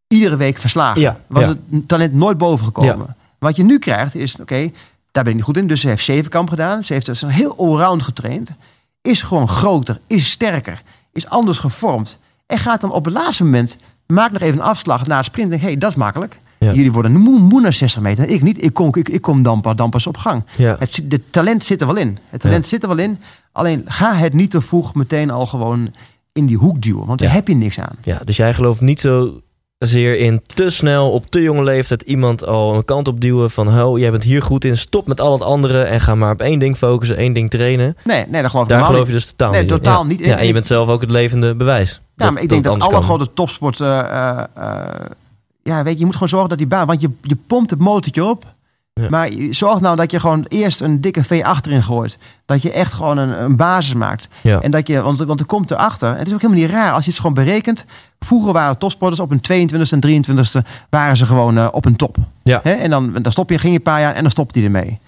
[0.08, 1.02] iedere week verslagen.
[1.02, 1.56] Ja, was ja.
[1.72, 3.16] het talent nooit boven gekomen.
[3.40, 4.72] Wat je nu krijgt is, oké,
[5.12, 5.68] daar ben ik niet goed in.
[5.68, 6.84] Dus ze heeft zevenkamp gedaan.
[6.84, 8.50] Ze heeft dus een heel allround getraind.
[9.02, 10.82] Is gewoon groter, is sterker,
[11.14, 12.18] is anders gevormd.
[12.46, 15.50] En gaat dan op het laatste moment, maak nog even een afslag naar het sprint.
[15.50, 16.40] Denk, hé, hey, dat is makkelijk.
[16.60, 16.74] Ja.
[16.74, 18.28] Jullie worden moe, moe naar 60 meter.
[18.28, 18.64] Ik niet.
[18.64, 20.44] Ik kom, ik, ik kom dan, pas- dan pas op gang.
[20.58, 20.76] Ja.
[20.80, 22.18] Het, de talent zit er wel in.
[22.30, 23.20] Het talent zit er wel in.
[23.52, 25.94] Alleen ga het niet te vroeg meteen al gewoon
[26.34, 27.06] in die hoek duwen.
[27.06, 27.96] Want daar heb je niks aan.
[28.04, 29.42] Ja, dus jij gelooft niet zo
[29.78, 33.82] zeer in te snel op te jonge leeftijd iemand al een kant op duwen van
[33.82, 36.42] oh, jij bent hier goed in, stop met al het andere en ga maar op
[36.42, 37.98] één ding focussen, één ding trainen.
[38.04, 39.78] Nee, nee dat geloof Daar geloof je dus totaal Nee, niet in.
[39.78, 40.08] totaal ja.
[40.08, 40.28] niet in.
[40.28, 42.02] Ja, En je bent zelf ook het levende bewijs.
[42.16, 43.80] Ja, maar ik denk dat, alle grote topsport...
[43.80, 45.06] eh, eh, eh,
[45.64, 46.88] ja, weet je, je moet gewoon zorgen dat die baan...
[46.88, 48.46] Want je, je pompt het motortje op.
[48.98, 49.10] Ja.
[49.10, 52.18] Maar zorg nou dat je gewoon eerst een dikke V achterin gooit.
[52.46, 54.28] Dat je echt gewoon een, een basis maakt.
[54.42, 54.62] Ja.
[54.62, 56.12] En dat je, want, want er komt erachter...
[56.12, 57.86] En het is ook helemaal niet raar als je het gewoon berekent.
[58.20, 60.68] Vroeger waren topsporters op hun 22e en 23e...
[60.90, 62.18] waren ze gewoon eh, op een top.
[62.44, 62.64] Ja.
[62.64, 65.00] En dan, dan stop je, ging je een paar jaar en dan stopt hij ermee.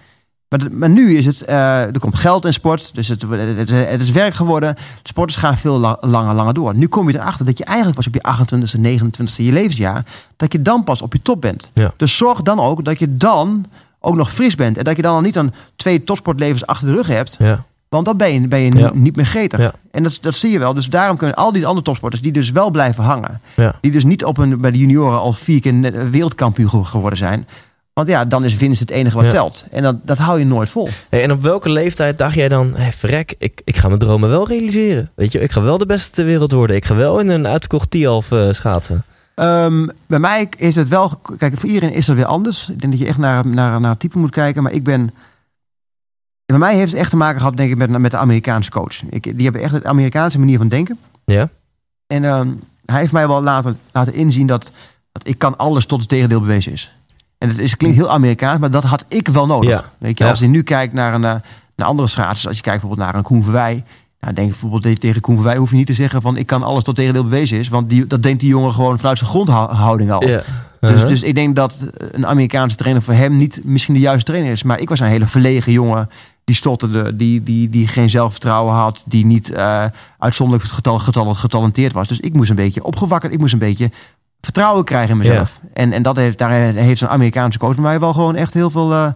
[0.71, 4.11] Maar, nu is het, eh, er komt geld in sport, dus het, het, het is
[4.11, 4.75] werk geworden.
[4.75, 6.75] De sporters gaan veel la- langer, langer door.
[6.75, 10.05] Nu kom je erachter dat je eigenlijk pas op je 28e, 29e je levensjaar,
[10.37, 11.69] dat je dan pas op je top bent.
[11.73, 11.93] Ja.
[11.97, 13.65] Dus zorg dan ook dat je dan
[13.99, 14.77] ook nog fris bent.
[14.77, 17.35] En dat je dan al niet dan twee topsportlevens achter de rug hebt.
[17.39, 17.63] Ja.
[17.89, 18.91] Want dan ben je, ben je Ja.
[18.93, 19.59] niet meer gretig.
[19.59, 19.71] Ja.
[19.91, 20.73] En dat, dat zie je wel.
[20.73, 23.41] Dus daarom kunnen al die andere topsporters, die dus wel blijven hangen.
[23.55, 23.75] Ja.
[23.81, 27.47] Die dus niet op een, bij de junioren al vier keer wereldkampioen ge- geworden zijn.
[27.99, 29.31] Want ja, dan is winst het enige wat Ja.
[29.31, 29.65] telt.
[29.71, 30.89] En dat, dat hou je nooit vol.
[31.09, 34.29] Hey, en op welke leeftijd dacht jij dan, hey, verrek, ik, ik ga mijn dromen
[34.29, 35.11] wel realiseren.
[35.15, 36.75] Weet je, ik ga wel de beste ter wereld worden.
[36.75, 39.03] Ik ga wel in een uitgekocht Tialf eh schaatsen.
[39.35, 41.21] Ehm, bij mij is het wel...
[41.37, 42.69] Kijk, voor iedereen is dat weer anders.
[42.69, 44.63] Ik denk dat je echt naar, naar, naar het type moet kijken.
[44.63, 45.13] Maar ik ben...
[46.45, 49.01] Bij mij heeft het echt te maken gehad, denk ik, met, met de Amerikaanse coach.
[49.09, 50.99] Ik, die hebben echt de Amerikaanse manier van denken.
[51.25, 51.49] Ja?
[52.07, 52.49] En ehm,
[52.85, 54.71] hij heeft mij wel laten, laten inzien dat,
[55.11, 56.93] dat ik kan alles tot het tegendeel bewezen is.
[57.39, 59.69] En het is, klinkt heel Amerikaans, maar dat had ik wel nodig.
[59.69, 59.83] Ja.
[59.97, 61.35] Weet je, als je nu kijkt naar, een, eh,
[61.75, 63.83] naar andere schaatsers, als je kijkt bijvoorbeeld naar een Koen Verwij,
[64.19, 66.63] nou, denk bijvoorbeeld te- tegen Koen Verwij hoef je niet te zeggen van ik kan
[66.63, 70.11] alles tot tegendeel bewezen is, want die, dat denkt die jongen gewoon vanuit zijn grondhouding
[70.11, 70.19] al.
[70.19, 70.41] Dus,
[70.81, 71.07] Uh-huh.
[71.07, 74.63] dus ik denk dat een Amerikaanse trainer voor hem niet misschien de juiste trainer is.
[74.63, 76.09] Maar ik was een hele verlegen jongen.
[76.43, 79.03] Die stotterde, die, die, die geen zelfvertrouwen had.
[79.07, 79.85] Die niet eh,
[80.17, 82.07] uitzonderlijk getal, getal, getalenteerd was.
[82.07, 83.33] Dus ik moest een beetje opgewakkerd.
[83.33, 83.91] Ik moest een beetje
[84.41, 85.59] vertrouwen krijgen in mezelf.
[85.73, 88.69] En, en dat heeft, daar heeft zo'n Amerikaanse coach bij mij wel gewoon echt heel
[88.69, 89.11] veel, eh,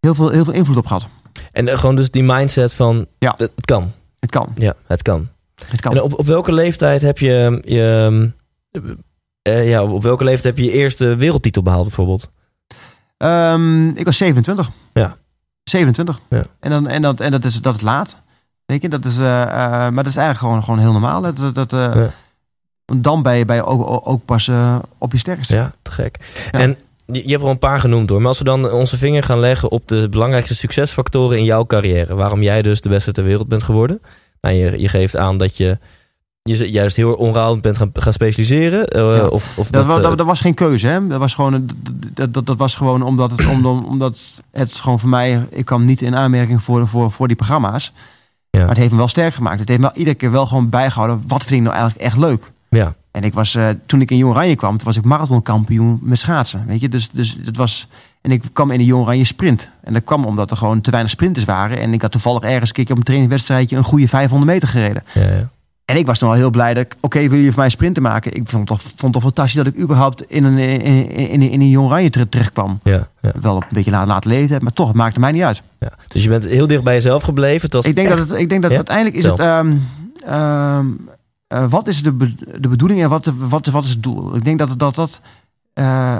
[0.00, 1.06] heel veel, heel veel invloed op gehad.
[1.52, 3.30] En eh, gewoon dus die mindset van, Ja.
[3.36, 3.92] het, het kan.
[4.20, 4.48] Het kan.
[4.54, 5.28] Ja, het kan.
[5.66, 5.92] Het kan.
[5.92, 8.32] En op, op welke leeftijd heb je, je
[9.42, 12.30] eh, ja, op welke leeftijd heb je je eerste wereldtitel behaald bijvoorbeeld?
[13.16, 14.70] Ehm, ik was 27.
[14.92, 15.16] Ja.
[15.64, 16.20] 27.
[16.28, 16.44] Ja.
[16.60, 18.16] En, dan, en, dat, en dat, is, dat is laat.
[18.66, 21.20] Weet je, dat is, maar dat is eigenlijk gewoon, gewoon heel normaal.
[21.20, 22.10] Dat, dat, Ja.
[22.96, 25.54] Dan ben je, je ook, ook pas eh, op je sterkste.
[25.54, 26.16] Ja, te gek.
[26.52, 26.58] Ja.
[26.58, 28.18] En je, je hebt er al een paar genoemd hoor.
[28.18, 32.14] Maar als we dan onze vinger gaan leggen op de belangrijkste succesfactoren in jouw carrière.
[32.14, 34.00] Waarom jij dus de beste ter wereld bent geworden.
[34.40, 35.78] Nou, je, je geeft aan dat je,
[36.42, 38.86] je juist heel onround bent gaan, gaan specialiseren.
[38.86, 39.26] eh, Ja.
[39.26, 41.06] of, of Dat, wa- eh, dat, dat was geen keuze, hè?
[41.06, 41.68] Dat was gewoon,
[42.14, 45.84] dat, dat, dat was gewoon omdat het, omdat, omdat het gewoon voor mij, ik kwam
[45.84, 47.92] niet in aanmerking voor, voor, voor die programma's.
[48.50, 48.58] Ja.
[48.60, 49.58] Maar het heeft me wel sterk gemaakt.
[49.60, 51.22] Het heeft me iedere keer wel gewoon bijgehouden.
[51.26, 52.50] Wat vind ik nou eigenlijk echt leuk?
[52.68, 55.98] Ja, En ik was, eh, toen ik in Jong Oranje kwam, toen was ik marathonkampioen
[56.02, 56.64] met schaatsen.
[56.66, 57.88] Weet je, dus, dus het was.
[58.20, 59.70] En ik kwam in de Jong Oranje sprint.
[59.82, 61.78] En dat kwam omdat er gewoon te weinig sprinters waren.
[61.78, 65.02] En ik had toevallig ergens een keer op een trainingswedstrijdje een goede 500 meter gereden.
[65.14, 65.48] ja, ja.
[65.84, 68.02] En ik was toen al heel blij dat ik, oké, willen jullie voor mij sprinten
[68.02, 68.34] maken?
[68.34, 71.60] Ik vond het toch, vond toch fantastisch dat ik überhaupt in een, in, in, in,
[71.60, 72.80] een Jong terecht kwam.
[72.82, 75.42] ja, ja, Wel op een beetje laat, laat leeftijd, maar toch, het maakte mij niet
[75.42, 75.62] uit.
[75.80, 75.90] ja.
[76.08, 77.68] Dus je bent heel dicht bij jezelf gebleven.
[77.82, 78.76] Ik denk echt- dat het, ik denk dat Ja?
[78.76, 79.38] uiteindelijk is het.
[79.38, 79.76] ehm,
[80.26, 80.86] ehm,
[81.48, 84.36] eh, wat is de, be- de bedoeling en wat, wat, wat is het doel?
[84.36, 84.94] Ik denk dat dat.
[84.94, 85.20] dat
[85.74, 86.18] eh,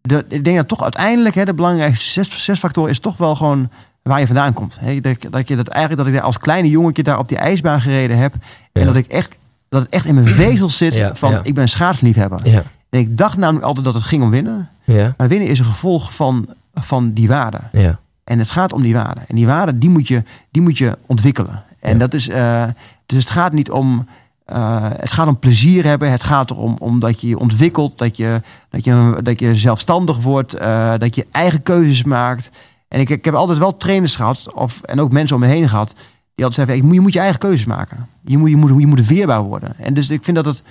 [0.00, 3.68] de, ik denk dat toch uiteindelijk hè, de belangrijkste succes, succesfactor is toch wel gewoon
[4.02, 4.78] waar je vandaan komt.
[4.80, 5.00] Hè?
[5.00, 7.80] Dat, dat, je dat eigenlijk dat ik daar als kleine jongetje daar op die ijsbaan
[7.80, 8.34] gereden heb.
[8.72, 8.84] En Ja.
[8.86, 11.40] dat ik echt dat het echt in mijn vezels zit Ja, van ja.
[11.42, 12.46] ik ben schaatsliefhebber.
[12.90, 14.68] En ik dacht namelijk altijd dat het ging om winnen.
[14.84, 17.60] ja, Maar winnen is een gevolg van, van die waarde.
[17.72, 17.98] ja.
[18.24, 19.20] En het gaat om die waarde.
[19.26, 21.62] En die waarde, die moet je, die moet je ontwikkelen.
[21.80, 22.64] En dat is, eh,
[23.06, 24.06] dus het gaat niet om
[24.48, 26.10] eh, het gaat om plezier hebben.
[26.10, 30.18] Het gaat erom om dat je je ontwikkelt, dat je, dat je, dat je zelfstandig
[30.18, 32.50] wordt, eh, dat je eigen keuzes maakt.
[32.88, 35.68] En ik, ik heb altijd wel trainers gehad, of, en ook mensen om me heen
[35.68, 35.94] gehad,
[36.34, 38.08] die altijd zeiden: je moet, je moet je eigen keuzes maken.
[38.24, 39.74] Je moet, je, moet, je moet weerbaar worden.
[39.78, 40.62] En dus ik vind dat het.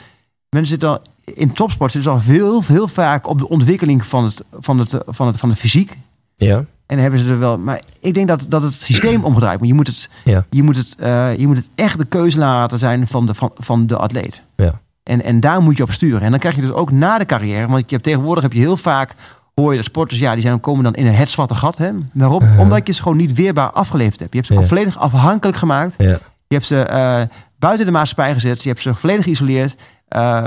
[0.49, 4.43] Mensen zitten al, in topsport zitten al veel, heel vaak op de ontwikkeling van het,
[4.59, 5.97] van het, van het, van het fysiek.
[6.35, 6.65] Ja.
[6.87, 7.57] En hebben ze er wel.
[7.57, 9.67] Maar ik denk dat, dat het systeem omgedraaid moet.
[9.67, 10.45] Je moet het, Ja.
[10.49, 13.51] je moet het, eh, je moet het echt de keuze laten zijn van de, van,
[13.57, 14.41] van de atleet.
[14.55, 14.79] Ja.
[15.03, 16.21] En, en daar moet je op sturen.
[16.21, 17.67] En dan krijg je dus ook na de carrière.
[17.67, 19.13] Want je hebt, tegenwoordig heb je heel vaak.
[19.55, 21.77] Hoor je dat sporters, ja, die zijn, komen dan in een het zwarte gat.
[21.77, 21.89] Hè?
[22.13, 22.41] Waarom?
[22.43, 22.59] Uh-huh.
[22.59, 24.31] Omdat je ze gewoon niet weerbaar afgeleverd hebt.
[24.33, 24.65] Je hebt ze Ja.
[24.65, 25.95] volledig afhankelijk gemaakt.
[25.97, 26.19] Ja.
[26.47, 27.21] Je hebt ze eh,
[27.59, 28.63] buiten de maatschappij gezet.
[28.63, 29.75] Je hebt ze volledig geïsoleerd.
[30.07, 30.45] Eh,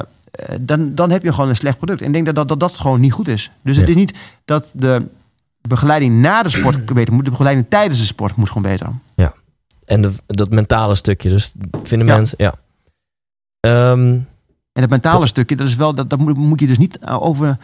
[0.61, 2.00] dan, dan heb je gewoon een slecht product.
[2.00, 3.50] En ik denk dat dat, dat, dat gewoon niet goed is.
[3.62, 5.07] Dus het is niet dat de
[5.68, 7.25] begeleiding na de sport beter moet.
[7.25, 8.88] De begeleiding tijdens de sport moet gewoon beter.
[9.87, 11.29] En de, dat mentale stukje.
[11.29, 12.16] Dus vinden Ja.
[12.16, 12.35] mensen.
[12.38, 12.55] Ja.
[13.61, 14.18] Ehm,
[14.73, 16.99] En het mentale Dat- stukje, dat is wel, dat, dat moet, moet je dus niet
[17.07, 17.59] over.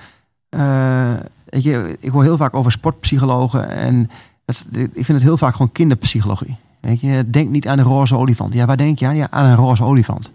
[0.49, 3.69] eh, weet je, ik hoor heel vaak over sportpsychologen.
[3.69, 4.11] En
[4.45, 6.57] dat, ik vind het heel vaak gewoon kinderpsychologie.
[6.81, 8.53] Weet je, denk niet aan een roze olifant.
[8.55, 9.17] Ja, waar denk je aan?
[9.17, 10.31] Ja, aan een roze olifant.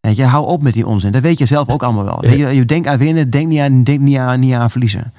[0.00, 1.12] Weet je, hou op met die onzin.
[1.12, 2.18] Dat weet je zelf ook allemaal wel.
[2.24, 2.30] Ja.
[2.30, 5.12] Weet je, je denkt aan winnen, denk niet aan, denk niet aan, niet aan verliezen.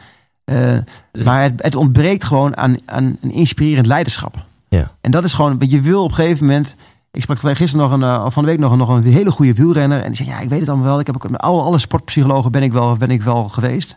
[0.47, 0.77] Eh,
[1.25, 4.45] maar het, het ontbreekt gewoon aan, aan een inspirerend leiderschap.
[4.69, 4.91] Ja.
[5.01, 6.75] En dat is gewoon, want je wil op een gegeven moment.
[7.11, 9.31] Ik sprak gisteren nog een, eh, of van de week nog, een- nog een hele
[9.31, 10.01] goede wielrenner.
[10.01, 10.99] En die zei: Ja, ik weet het allemaal wel.
[10.99, 13.95] Ik heb ook met alle, alle sportpsychologen ben ik, wel, ben ik wel geweest.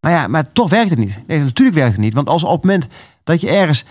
[0.00, 1.20] Maar ja, maar toch werkt het niet.
[1.26, 2.14] Nee, natuurlijk werkt het niet.
[2.14, 2.86] Want als op het moment
[3.24, 3.84] dat je ergens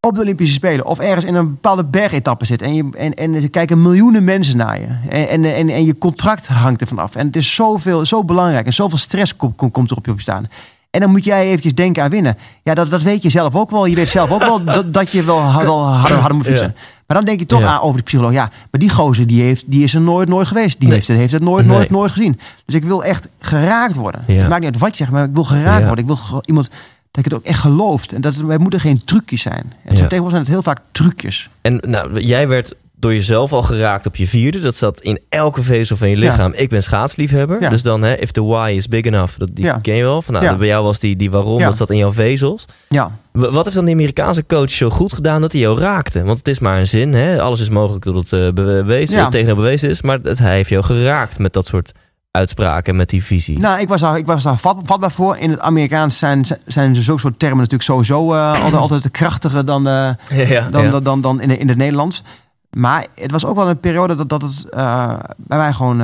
[0.00, 3.34] op de Olympische Spelen of ergens in een bepaalde bergetappe zit en, je, en, en
[3.34, 7.14] er kijken miljoenen mensen naar je en, en, en, en je contract hangt er vanaf.
[7.14, 10.12] En het is zoveel, zo belangrijk en zoveel stress komt, komt, komt er op je
[10.12, 10.46] op staan.
[10.90, 12.36] En dan moet jij eventjes denken aan winnen.
[12.62, 13.86] Ja, dat, dat weet je zelf ook wel.
[13.86, 16.74] Je weet zelf ook wel dat, dat je wel, ha- wel harder, harder moet fietsen.
[17.06, 17.66] Maar dan denk je toch Ja.
[17.66, 18.32] aan over de psycholoog.
[18.32, 20.78] Ja, maar die gozer die heeft, die is er nooit, nooit geweest.
[20.78, 20.96] Die Nee.
[20.96, 21.76] heeft, het, heeft het nooit, Nee.
[21.76, 22.40] nooit, nooit gezien.
[22.66, 24.24] Dus ik wil echt geraakt worden.
[24.26, 24.34] Ja.
[24.34, 26.04] Het maakt niet uit wat je zegt, maar ik wil geraakt worden.
[26.08, 26.68] Ik wil iemand
[27.10, 28.12] dat ik het ook echt gelooft.
[28.12, 29.72] En dat het, wij moeten geen trucjes zijn.
[29.84, 30.06] En Ja.
[30.06, 31.48] tegenwoordig zijn het heel vaak trucjes.
[31.60, 34.60] En nou, jij werd door jezelf al geraakt op je vierde.
[34.60, 36.30] Dat zat in elke vezel van je Ja.
[36.30, 36.52] lichaam.
[36.54, 37.60] Ik ben schaatsliefhebber.
[37.60, 37.68] Ja.
[37.68, 39.38] Dus dan, hè, if the why is big enough.
[39.38, 40.22] Dat, die ken je wel.
[40.22, 42.64] Van, nou, dat bij jou was die, die waarom, dat zat in jouw vezels.
[42.88, 46.24] Ja, Wat heeft dan die Amerikaanse coach zo goed gedaan dat hij jou raakte?
[46.24, 47.12] Want het is maar een zin.
[47.14, 47.40] Hè?
[47.42, 50.02] Alles is mogelijk tot het eh, bewezen, bewezen is.
[50.02, 51.92] Maar het, hij heeft jou geraakt met dat soort
[52.30, 52.96] uitspraken.
[52.96, 53.58] Met die visie.
[53.58, 55.36] nou, ik was daar, ik was daar vat, vatbaar voor.
[55.36, 59.64] In het Amerikaans zijn, zijn ze zulke soort termen natuurlijk sowieso eh, altijd, altijd krachtiger
[59.64, 60.10] dan, eh,
[60.48, 60.90] ja, dan, ja.
[60.90, 62.22] dan, dan, dan in, in het Nederlands.
[62.70, 65.96] Maar het was ook wel een periode dat, dat het eh, bij mij gewoon...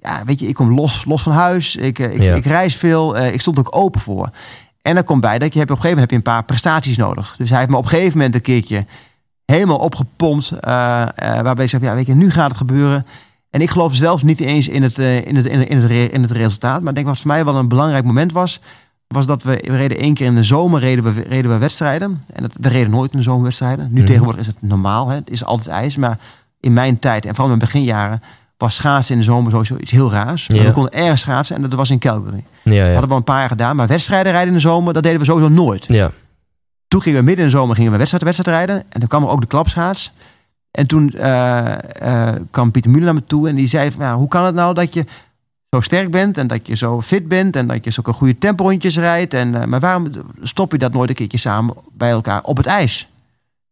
[0.00, 1.76] ja, weet je, ik kom los, los van huis.
[1.76, 3.18] Ik, ik, ik reis veel.
[3.18, 4.30] ik stond ook open voor.
[4.82, 6.44] En dan komt bij dat je hebt, op een gegeven moment heb je een paar
[6.44, 7.34] prestaties nodig.
[7.38, 8.86] Dus hij heeft me op een gegeven moment een keertje
[9.44, 10.52] helemaal opgepompt.
[10.60, 13.06] waarbij ik zeg, ja, weet je, nu gaat het gebeuren.
[13.52, 15.90] En ik geloof zelfs niet eens in het, eh, in het, in het, in het,
[16.12, 16.80] in het resultaat.
[16.80, 18.60] Maar ik denk wat voor mij wel een belangrijk moment was...
[19.08, 22.24] was dat we, we reden één keer in de zomer reden we, reden we wedstrijden.
[22.34, 23.88] En dat, we reden nooit in de zomerwedstrijden.
[23.90, 24.06] Nu Mhm.
[24.06, 25.08] tegenwoordig is het normaal.
[25.08, 25.14] Hè?
[25.14, 25.96] Het is altijd ijs.
[25.96, 26.18] Maar
[26.60, 28.22] in mijn tijd, en vooral in mijn beginjaren...
[28.56, 30.44] was schaatsen in de zomer sowieso iets heel raars.
[30.48, 30.62] Ja.
[30.64, 32.44] We konden ergens schaatsen en dat was in Calgary.
[32.62, 32.90] ja, ja.
[32.92, 33.76] hadden we een paar jaar gedaan.
[33.76, 35.84] Maar wedstrijden rijden in de zomer, dat deden we sowieso nooit.
[35.88, 36.10] ja.
[36.88, 38.84] Toen gingen we midden in de zomer gingen we wedstrijd, wedstrijd rijden.
[38.88, 40.12] En toen kwam er ook de klapschaats.
[40.72, 44.16] En toen eh, eh, kwam Pieter Muller naar me toe en die zei van, ja,
[44.16, 45.04] hoe kan het nou dat je
[45.70, 48.96] zo sterk bent en dat je zo fit bent en dat je zulke goede temporondjes
[48.96, 49.34] rijdt.
[49.34, 50.06] En, eh, maar waarom
[50.42, 53.08] stop je dat nooit een keertje samen bij elkaar op het ijs?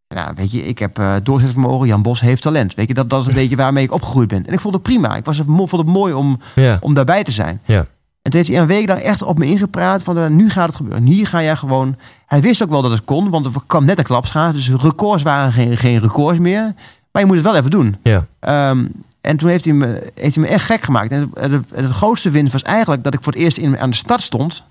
[0.08, 1.86] Nou, weet je, ik heb doorzettingsvermogen.
[1.86, 2.74] Jan Bos heeft talent.
[2.74, 4.46] Weet je, dat, dat is een beetje waarmee ik opgegroeid ben.
[4.46, 5.16] En ik vond het prima.
[5.16, 6.78] Ik was, vond het mooi om, ja.
[6.80, 7.60] om daarbij te zijn.
[7.64, 7.86] Ja.
[8.22, 10.66] En toen heeft hij een week lang echt op me ingepraat van eh, nu gaat
[10.66, 11.04] het gebeuren.
[11.04, 11.96] Hier ga jij gewoon.
[12.26, 14.52] Hij wist ook wel dat het kon, want er kwam net een klapschaat.
[14.54, 16.74] Dus records waren geen, geen records meer.
[17.12, 17.96] Maar je moet het wel even doen.
[18.02, 18.26] Ja.
[18.40, 18.84] Ehm,
[19.20, 21.10] en toen heeft hij, me, heeft hij me echt gek gemaakt.
[21.10, 21.32] En
[21.74, 24.62] het, grootste winst was eigenlijk dat ik voor het eerst in, aan de start stond.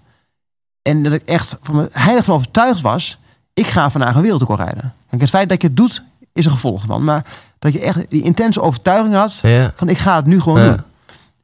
[0.82, 3.18] En dat ik echt van me heilig van overtuigd was.
[3.54, 4.94] Ik ga vandaag een wereldrecord rijden.
[5.10, 7.04] Kijk, het feit dat je het doet, is een gevolg van.
[7.04, 7.26] Maar
[7.60, 9.40] dat je echt die intense overtuiging had.
[9.42, 9.72] ja.
[9.76, 10.70] Van ik ga het nu gewoon Ja.
[10.70, 10.82] doen.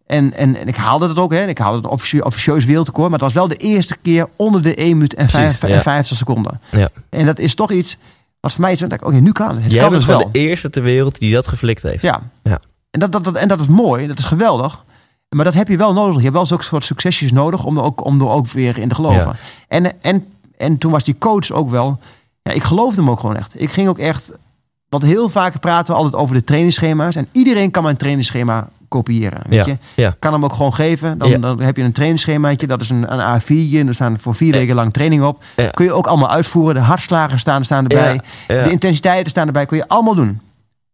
[0.05, 1.31] En, en, en ik haalde het ook.
[1.33, 1.45] Hè.
[1.47, 3.09] Ik haalde een officie- officieus wereldrecord.
[3.09, 5.77] Maar het was wel de eerste keer onder de 1 minuut en, Precies, vijf- ja.
[5.77, 6.61] en 50 seconden.
[6.71, 6.89] Ja.
[7.09, 7.97] En dat is toch iets
[8.39, 8.79] wat voor mij is.
[8.79, 9.63] dat ik, Oké, nu kan het.
[9.63, 10.31] Het Jij kan bent dus wel.
[10.31, 12.01] de eerste ter wereld die dat geflikt heeft.
[12.01, 12.19] Ja.
[12.43, 12.59] Ja.
[12.91, 14.07] En, dat, dat, dat, en dat is mooi.
[14.07, 14.83] Dat is geweldig.
[15.29, 16.15] Maar dat heb je wel nodig.
[16.15, 18.89] Je hebt wel zulke soort succesjes nodig om er ook, om er ook weer in
[18.89, 19.17] te geloven.
[19.25, 19.35] Ja.
[19.67, 20.25] En, en,
[20.57, 21.99] en toen was die coach ook wel...
[22.41, 23.61] Ja, ik geloofde hem ook gewoon echt.
[23.61, 24.31] Ik ging ook echt...
[24.89, 27.15] Want heel vaak praten we altijd over de trainingsschema's.
[27.15, 29.41] En iedereen kan mijn trainingsschema kopiëren.
[29.49, 29.71] Weet Ja.
[29.95, 30.01] je?
[30.01, 30.15] Ja.
[30.19, 31.17] Kan hem ook gewoon geven.
[31.17, 31.37] Dan, Ja.
[31.37, 32.67] dan heb je een trainingsschemaatje.
[32.67, 33.79] Dat is een, een A4'tje.
[33.79, 35.43] En er staan voor vier weken lang training op.
[35.73, 36.75] Kun je ook allemaal uitvoeren.
[36.75, 38.21] De hartslagen staan, staan erbij.
[38.47, 39.65] De intensiteiten staan erbij.
[39.65, 40.41] Kun je allemaal doen.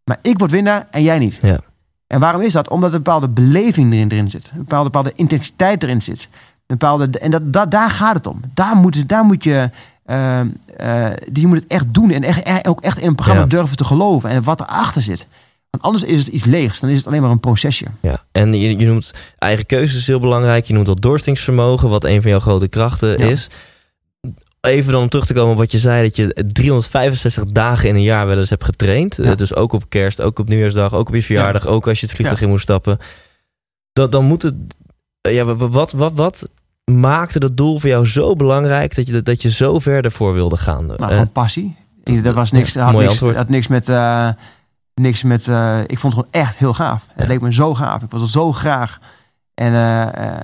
[0.04, 1.38] Maar ik word winnaar en jij niet.
[1.42, 1.60] Ja.
[2.08, 2.70] En waarom is dat?
[2.70, 4.50] Omdat een bepaalde beleving erin, erin zit.
[4.54, 6.22] Een bepaalde, bepaalde intensiteit erin zit.
[6.22, 8.40] Een bepaalde, en dat, dat, daar gaat het om.
[8.54, 9.70] Daar moet, daar moet je...
[10.06, 10.48] eh, eh,
[11.34, 14.30] je moet het echt doen en echt, ook echt in een programma durven te geloven
[14.30, 15.28] en wat erachter zit.
[15.72, 16.80] Want anders is het iets leegs.
[16.80, 17.86] Dan is het alleen maar een procesje.
[18.02, 20.66] Ja, en je, je noemt eigen keuzes heel belangrijk.
[20.66, 23.26] Je noemt dat doorstingsvermogen, wat een van jouw grote krachten Ja.
[23.26, 23.48] is.
[24.62, 27.96] Even dan om terug te komen op wat je zei, dat je 365 dagen in
[27.96, 29.16] een jaar wel eens hebt getraind.
[29.16, 29.24] Ja.
[29.24, 32.06] Eh, Dus ook op kerst, ook op nieuwjaarsdag, ook op je verjaardag, ook als je
[32.06, 32.98] het vliegtuig in moest stappen.
[33.94, 34.54] Dat, dan moet het...
[35.22, 36.50] eh, Ja, wa- wat, wat, wat
[36.92, 40.58] maakte dat doel voor jou zo belangrijk dat je, dat je zo ver ervoor wilde
[40.58, 40.86] gaan?
[40.86, 41.76] Maar Eh, gewoon passie.
[42.04, 43.90] Dat was niks, had niks, had niks met.
[44.96, 47.06] Niks met eh, ik vond het gewoon echt heel gaaf.
[47.08, 47.14] Ja.
[47.16, 48.02] Het leek me zo gaaf.
[48.02, 49.00] Ik was het zo graag.
[49.54, 50.02] En eh,
[50.32, 50.38] eh,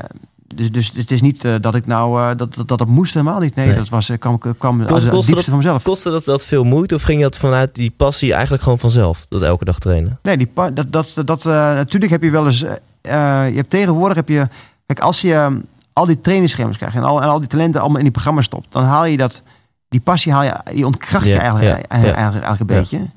[0.56, 3.56] dus, dus het is niet dat ik nou dat, dat, dat dat moest helemaal niet.
[3.56, 3.76] Nee, Nee.
[3.76, 5.84] dat was kwam, kwam Kost- als het van mezelf.
[5.84, 9.26] Kostte dat, dat veel moeite of ging dat vanuit die passie eigenlijk gewoon vanzelf?
[9.30, 10.20] Dat elke dag trainen?
[10.22, 12.60] Nee, die dat, dat, dat, natuurlijk heb je wel eens.
[12.60, 14.48] je hebt tegenwoordig heb je.
[14.88, 15.52] Kijk, als je eh,
[15.94, 18.72] al die trainingsschema's krijgt en al, en al die talenten allemaal in die programma's stopt,
[18.72, 19.42] dan haal je dat.
[19.90, 23.10] Die passie haal je, die ontkracht je Ja, eigenlijk, ja, eigenlijk, eigenlijk, eigenlijk een beetje.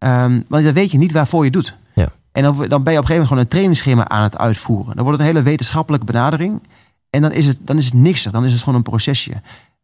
[0.00, 1.74] Ehm, want dan weet je niet waarvoor je doet.
[1.94, 2.08] Ja.
[2.32, 4.96] En dan, dan ben je op een gegeven moment gewoon een trainingsschema aan het uitvoeren.
[4.96, 6.62] Dan wordt het een hele wetenschappelijke benadering.
[7.10, 8.22] En dan is het, dan is het niks.
[8.22, 9.32] Dan is het gewoon een procesje.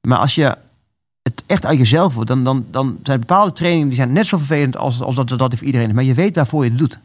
[0.01, 0.57] Maar als je
[1.23, 4.39] het echt uit jezelf wordt, dan, dan, dan zijn bepaalde trainingen die zijn net zo
[4.39, 5.95] vervelend als, als dat, dat voor iedereen is.
[5.95, 6.99] Maar je weet waarvoor je het doet.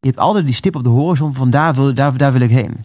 [0.00, 2.50] Je hebt altijd die stip op de horizon van daar wil, daar, daar wil ik
[2.50, 2.84] heen.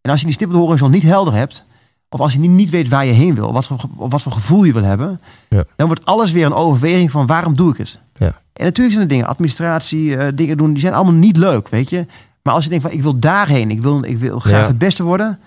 [0.00, 1.64] En als je die stip op de horizon niet helder hebt,
[2.08, 4.64] of als je niet, niet weet waar je heen wil, wat voor, wat voor gevoel
[4.64, 5.64] je wil hebben, Ja.
[5.76, 7.98] dan wordt alles weer een overweging van waarom doe ik het.
[8.16, 8.26] Ja.
[8.52, 11.90] En natuurlijk zijn er dingen, administratie, eh, dingen doen, die zijn allemaal niet leuk, weet
[11.90, 12.06] je.
[12.42, 14.66] Maar als je denkt van ik wil daarheen, ik wil, ik wil graag Ja.
[14.66, 15.38] het beste worden.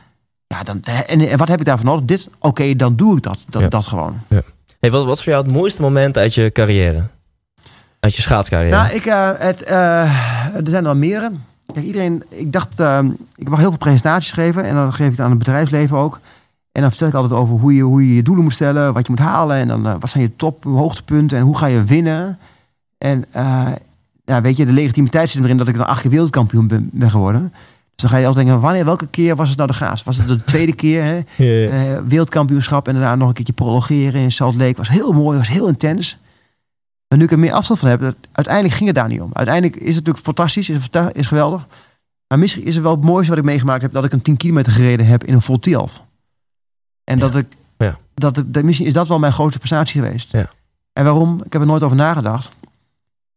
[0.48, 2.06] Ja, dan, en, en wat heb ik daarvoor nodig?
[2.06, 3.46] Dit, oké, dan doe ik dat.
[3.50, 4.14] Dat, dat gewoon.
[4.80, 7.04] Hey, wat, wat is voor jou het mooiste moment uit je carrière?
[8.00, 8.76] Uit je schaatscarrière?
[8.76, 10.02] Nou, ik, eh, het, eh,
[10.56, 11.32] er zijn er wel meerdere.
[11.74, 12.80] Kijk, iedereen, ik dacht,
[13.36, 16.20] ik mag heel veel presentaties geven en dan geef ik het aan het bedrijfsleven ook.
[16.72, 19.06] En dan vertel ik altijd over hoe je hoe je, je doelen moet stellen, wat
[19.06, 21.84] je moet halen en dan eh, wat zijn je top hoogtepunten en hoe ga je
[21.84, 22.40] winnen.
[22.98, 23.68] En eh,
[24.26, 27.10] ja, weet je, de legitimiteit zit erin dat ik dan acht keer wereldkampioen ben, ben
[27.10, 27.54] geworden.
[28.02, 30.04] Dus dan ga je altijd denken, wanneer, welke keer was het nou de gaas?
[30.04, 31.16] Was het de tweede keer, hè?
[31.46, 31.70] Ja, ja.
[31.70, 34.78] Eh, wereldkampioenschap en daarna nog een keertje prolongeren in Salt Lake.
[34.78, 36.18] Was heel mooi, was heel intens.
[37.08, 39.30] Maar nu ik er meer afstand van heb, dat, uiteindelijk ging het daar niet om.
[39.34, 41.68] Uiteindelijk is het natuurlijk fantastisch, is, is geweldig.
[42.28, 44.38] Maar misschien is het wel het mooiste wat ik meegemaakt heb, dat ik een 10
[44.38, 45.60] kilometer gereden heb in een vol.
[47.04, 47.98] En dat ik, Ja.
[48.14, 50.32] dat ik, dat, misschien is dat wel mijn grootste prestatie geweest.
[50.32, 50.46] Ja.
[50.94, 51.42] En waarom?
[51.46, 52.50] Ik heb er nooit over nagedacht.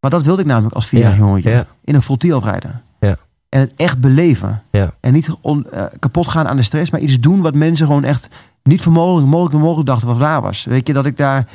[0.01, 1.25] Maar dat wilde ik namelijk als vierjarig Ja.
[1.25, 1.67] jongetje.
[1.85, 2.83] In een vol Tialf rijden.
[3.01, 3.17] Ja.
[3.49, 4.63] En het echt beleven.
[4.71, 4.95] Ja.
[5.01, 8.05] En niet on- eh, kapot gaan aan de stress, maar iets doen wat mensen gewoon
[8.05, 8.29] echt
[8.63, 10.65] niet voor mogelijk, mogelijk, mogelijk dachten wat waar was.
[10.65, 11.47] Weet je, dat ik daar,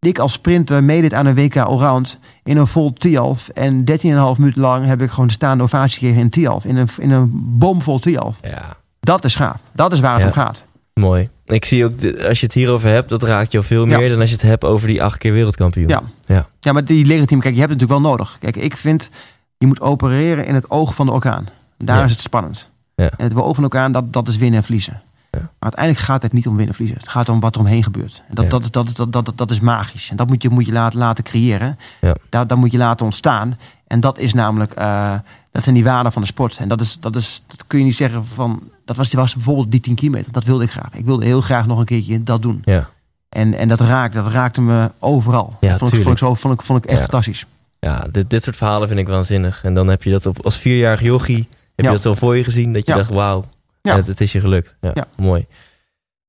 [0.00, 3.48] ik als sprinter meedeed aan een WK Allround in een vol Tialf.
[3.48, 6.64] En 13,5 minuten lang heb ik gewoon de staande ovatie gekregen in Tialf.
[6.64, 8.38] In een, in een bomvol Tialf.
[8.42, 9.60] ja, Dat is gaaf.
[9.72, 10.26] Dat is waar het Ja.
[10.26, 10.64] om gaat.
[11.00, 11.28] Mooi.
[11.44, 11.92] Ik zie ook,
[12.28, 13.98] als je het hierover hebt, dat raakt jou veel Ja.
[13.98, 15.88] meer dan als je het hebt over die acht keer wereldkampioen.
[15.88, 16.02] Ja.
[16.26, 16.46] Ja.
[16.60, 18.36] Ja, maar die legitiem, kijk, je hebt het natuurlijk wel nodig.
[18.40, 19.10] Kijk, ik vind,
[19.58, 21.48] je moet opereren in het oog van de orkaan.
[21.78, 22.04] Daar Ja.
[22.04, 22.68] is het spannend.
[22.94, 23.10] Ja.
[23.16, 25.00] En het oog van de orkaan, dat, dat is winnen en verliezen.
[25.30, 25.38] Ja.
[25.40, 27.00] Maar uiteindelijk gaat het niet om winnen en verliezen.
[27.02, 28.22] Het gaat om wat er omheen gebeurt.
[28.28, 30.10] En dat, dat, is, dat, dat, dat, dat, is magisch.
[30.10, 31.78] En dat moet je, moet je laten, laten creëren.
[32.00, 32.14] Ja.
[32.28, 33.58] Dat, dat moet je laten ontstaan.
[33.86, 35.14] En dat is namelijk, eh,
[35.52, 36.58] dat zijn die waarden van de sport.
[36.58, 39.70] En dat, is, dat, is, dat kun je niet zeggen van, dat was, was bijvoorbeeld
[39.70, 40.32] die 10 kilometer.
[40.32, 40.94] Dat wilde ik graag.
[40.94, 42.62] Ik wilde heel graag nog een keertje dat doen.
[42.64, 42.88] Ja.
[43.28, 45.56] En, en dat, raakte, dat raakte me overal.
[45.60, 47.02] Ja, vond, ik, vond, ik zo, vond, ik, vond ik echt Ja.
[47.04, 47.46] fantastisch.
[47.80, 49.64] Ja, dit, dit soort verhalen vind ik waanzinnig.
[49.64, 51.84] En dan heb je dat op, als vierjarig jochie, heb Ja.
[51.84, 53.44] je dat zo voor je gezien, dat je dacht, wauw,
[53.82, 53.96] Ja.
[53.96, 54.76] het, het is je gelukt.
[54.80, 55.06] Ja, Ja.
[55.16, 55.46] mooi.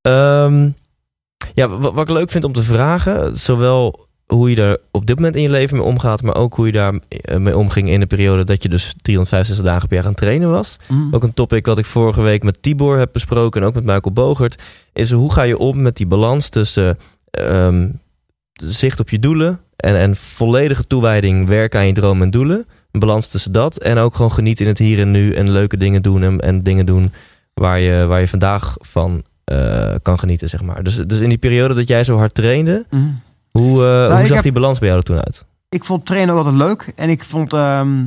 [0.01, 0.69] Ehm,
[1.53, 5.15] ja, wat, wat ik leuk vind om te vragen, zowel hoe je daar op dit
[5.15, 7.99] moment in je leven mee omgaat, maar ook hoe je daar eh, mee omging in
[7.99, 10.75] de periode dat je dus 365 dagen per jaar aan het trainen was.
[10.87, 11.13] Mm.
[11.13, 14.13] Ook een topic wat ik vorige week met Tibor heb besproken en ook met Michael
[14.13, 14.61] Bogert,
[14.93, 16.97] is hoe ga je om met die balans tussen
[17.31, 17.89] ehm,
[18.53, 22.65] zicht op je doelen en, en volledige toewijding werken aan je dromen en doelen.
[22.91, 25.77] Een balans tussen dat en ook gewoon genieten in het hier en nu en leuke
[25.77, 27.11] dingen doen en, en dingen doen
[27.53, 30.83] waar je, waar je vandaag van eh, kan genieten, zeg maar.
[30.83, 33.25] Dus, dus in die periode dat jij zo hard trainde, Mm.
[33.59, 35.45] Hoe, eh, hoe ik zag heb- die balans bij jou er toen uit?
[35.69, 36.91] Ik vond trainen ook altijd leuk.
[36.95, 38.03] En ik vond ehm,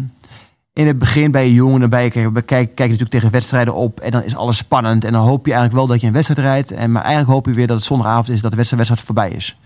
[0.72, 1.52] in het begin bij
[1.88, 4.00] ben je, kijk, kijk, kijk natuurlijk tegen wedstrijden op.
[4.00, 5.04] En dan is alles spannend.
[5.04, 6.70] En dan hoop je eigenlijk wel dat je een wedstrijd rijdt.
[6.72, 9.36] En, maar eigenlijk hoop je weer dat het zondagavond is, dat de wedstrijd, wedstrijd voorbij
[9.38, 9.56] is.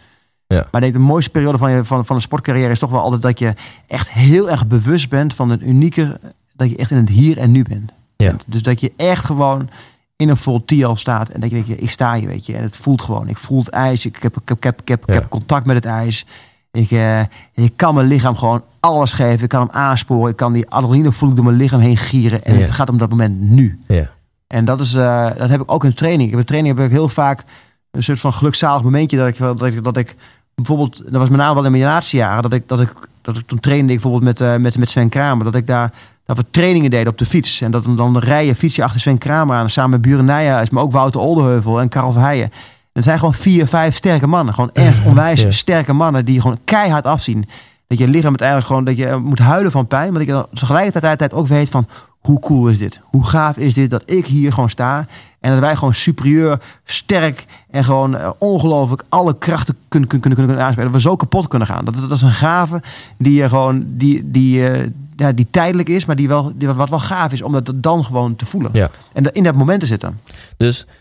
[0.46, 0.56] Ja.
[0.56, 3.00] Maar ik denk de mooiste periode van, je, van, van een sportcarrière is toch wel
[3.00, 3.54] altijd dat je
[3.86, 6.20] echt heel erg bewust bent van het unieke.
[6.52, 7.92] Dat je echt in het hier en nu bent.
[8.16, 8.26] Ja.
[8.28, 8.44] bent.
[8.46, 9.68] Dus dat je echt gewoon
[10.16, 11.28] in een vol tial staat.
[11.28, 12.56] En dat je, weet je, ik sta hier, weet je.
[12.56, 13.28] En het voelt gewoon.
[13.28, 14.06] Ik voel het ijs.
[14.06, 16.26] Ik heb, ik heb, ik heb, ik heb, ik contact met het ijs.
[16.72, 17.20] Ik, eh,
[17.52, 19.42] ik kan mijn lichaam gewoon alles geven.
[19.42, 20.30] Ik kan hem aansporen.
[20.30, 22.44] Ik kan die adrenaline voelen door mijn lichaam heen gieren.
[22.44, 23.78] En het gaat om dat moment nu.
[23.86, 24.10] Ja.
[24.46, 26.32] En dat, is, eh, dat heb ik ook in training.
[26.32, 27.44] Ik in training heb ik heel vaak
[27.90, 30.16] een soort van gelukzalig momentje dat ik, dat ik, dat ik
[30.54, 32.92] bijvoorbeeld, dat was met name wel in mijn laatste jaren, dat ik, dat ik,
[33.22, 35.92] dat ik toen trainde ik bijvoorbeeld met, eh, met, met Sven Kramer, dat ik daar
[36.26, 37.60] dat we trainingen deden op de fiets.
[37.60, 40.82] En dat dan rijden, fiets je achter Sven Kramer aan, samen met Buren Nijhuis, maar
[40.82, 42.44] ook Wouter Oldeheuvel en Karel Verheijen.
[42.44, 44.54] En het zijn gewoon vier, vijf sterke mannen.
[44.54, 45.50] Gewoon echt onwijs Ja.
[45.50, 47.44] sterke mannen die gewoon keihard afzien.
[47.86, 50.08] Dat je lichaam uiteindelijk gewoon, dat je moet huilen van pijn.
[50.08, 51.86] Maar dat je dan tegelijkertijd ook weet van,
[52.26, 53.00] hoe cool is dit?
[53.02, 55.06] Hoe gaaf is dit dat ik hier gewoon sta?
[55.40, 60.46] En dat wij gewoon superieur, sterk en gewoon eh, ongelooflijk alle krachten kunnen, kunnen, kunnen,
[60.46, 60.92] kunnen aanspelen.
[60.92, 61.84] Dat we zo kapot kunnen gaan.
[61.84, 62.82] Dat, dat is een gave
[63.18, 66.90] die je gewoon, die, die, eh, ja, die tijdelijk is, maar die wel, die wat
[66.90, 68.70] wel gaaf is om dat dan gewoon te voelen.
[68.72, 68.90] Ja.
[69.12, 70.20] En in dat moment te zitten.
[70.56, 70.92] Dus eh,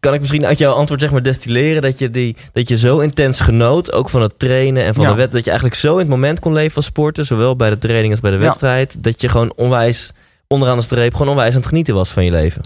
[0.00, 2.98] kan ik misschien uit jouw antwoord zeg maar destilleren dat je, die, dat je zo
[2.98, 5.10] intens genoot, ook van het trainen en van Ja.
[5.10, 7.70] de wedstrijd, dat je eigenlijk zo in het moment kon leven als sporter, zowel bij
[7.70, 8.42] de training als bij de Ja.
[8.42, 10.12] wedstrijd, dat je gewoon onwijs
[10.46, 12.62] onderaan de streep gewoon onwijs aan het genieten was van je leven.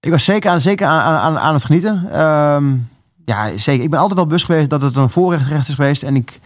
[0.00, 2.08] Ik was zeker aan, zeker aan, aan, aan het genieten.
[2.12, 2.72] Ehm,
[3.24, 3.84] ja, zeker.
[3.84, 6.02] Ik ben altijd wel bewust geweest dat het een voorrecht is geweest.
[6.02, 6.38] En ik,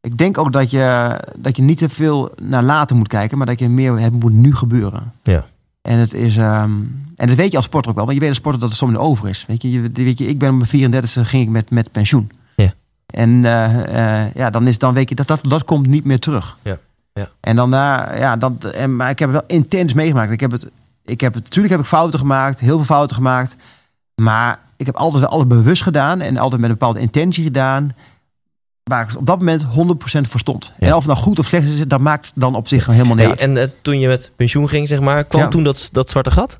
[0.00, 3.46] ik denk ook dat je, dat je niet te veel naar later moet kijken, maar
[3.46, 5.12] dat je meer het moet nu gebeuren.
[5.22, 5.44] Ja.
[5.82, 6.70] En het is, ehm,
[7.16, 8.78] en dat weet je als sporter ook wel, want je weet als sporter dat het
[8.78, 9.44] soms over is.
[9.46, 12.30] Weet je, je, weet je ik ben op mijn 34 ging ik met, met pensioen.
[12.56, 12.72] Ja.
[13.06, 16.18] En eh, eh, ja, dan, is, dan weet je dat, dat dat komt niet meer
[16.18, 16.56] terug.
[16.62, 16.78] Ja.
[17.12, 17.28] Ja.
[17.40, 20.32] En dan, eh, ja, dat, en, maar ik heb het wel intens meegemaakt.
[20.32, 20.66] Ik heb het,
[21.04, 23.56] ik heb het, natuurlijk heb ik fouten gemaakt, heel veel fouten gemaakt.
[24.14, 27.92] Maar ik heb altijd wel alles bewust gedaan en altijd met een bepaalde intentie gedaan.
[28.84, 29.66] Waar ik op dat moment 100%
[30.28, 30.72] voor stond.
[30.78, 30.86] Ja.
[30.86, 33.16] En of het nou goed of slecht is, dat maakt dan op zich gewoon helemaal
[33.26, 33.56] niet Hey, uit.
[33.56, 35.48] en eh, toen je met pensioen ging, zeg maar, kwam Ja.
[35.48, 36.58] toen dat, dat zwarte gat?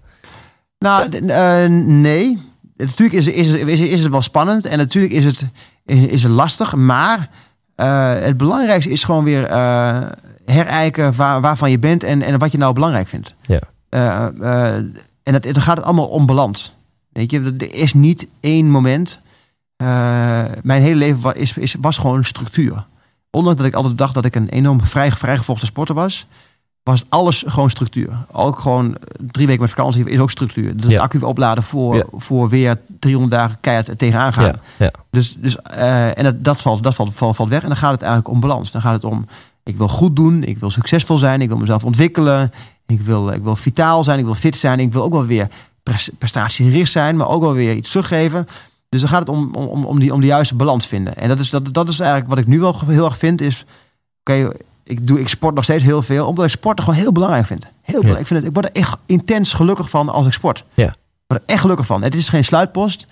[0.79, 2.39] Nou, eh, nee.
[2.77, 5.47] Natuurlijk is, is, is, is het wel spannend en natuurlijk is het,
[5.87, 6.75] is, is het lastig.
[6.75, 7.29] Maar
[7.75, 9.49] eh, het belangrijkste is gewoon weer
[10.45, 13.35] herijken waar, waarvan je bent en, en wat je nou belangrijk vindt.
[13.43, 13.61] Ja.
[15.23, 16.75] En het, dan gaat het allemaal om balans.
[17.13, 19.21] Weet je, er is niet één moment.
[19.87, 22.85] Eh, mijn hele leven was, is, is, was gewoon structuur.
[23.31, 26.27] Ondanks dat ik altijd dacht dat ik een enorm vrij, vrijgevochten sporter was,
[26.83, 28.11] was alles gewoon structuur.
[28.33, 30.77] Ook gewoon eh, drie weken met vakantie is ook structuur.
[30.77, 30.91] Dus Ja.
[30.91, 32.05] het accu opladen voor, Ja.
[32.13, 34.55] voor weer 300 dagen keihard tegenaan gaan.
[34.79, 34.91] Ja.
[35.11, 37.63] Dus, dus, eh, en dat, dat, valt, dat valt, valt, valt weg.
[37.63, 38.71] En dan gaat het eigenlijk om balans.
[38.71, 39.27] Dan gaat het om,
[39.63, 42.53] ik wil goed doen, ik wil succesvol zijn, ik wil mezelf ontwikkelen,
[42.87, 45.49] ik wil, ik wil vitaal zijn, ik wil fit zijn, ik wil ook wel weer
[45.83, 48.49] pres- prestatiegericht zijn, maar ook wel weer iets teruggeven.
[48.93, 51.17] Dus dan gaat het om, om, om, die, om de juiste balans vinden.
[51.17, 53.65] En dat is, dat, dat is eigenlijk wat ik nu wel heel erg vind, is,
[54.21, 54.51] oké,
[54.83, 57.63] ik, doe, ik sport nog steeds heel veel, omdat ik sporten gewoon heel belangrijk vind.
[57.63, 58.21] Heel belangrijk.
[58.21, 60.65] Ik, vind het, ik word er echt intens gelukkig van als ik sport.
[60.75, 60.87] Ja.
[60.87, 60.95] Ik
[61.27, 62.03] word er echt gelukkig van.
[62.03, 63.07] Het is geen sluitpost,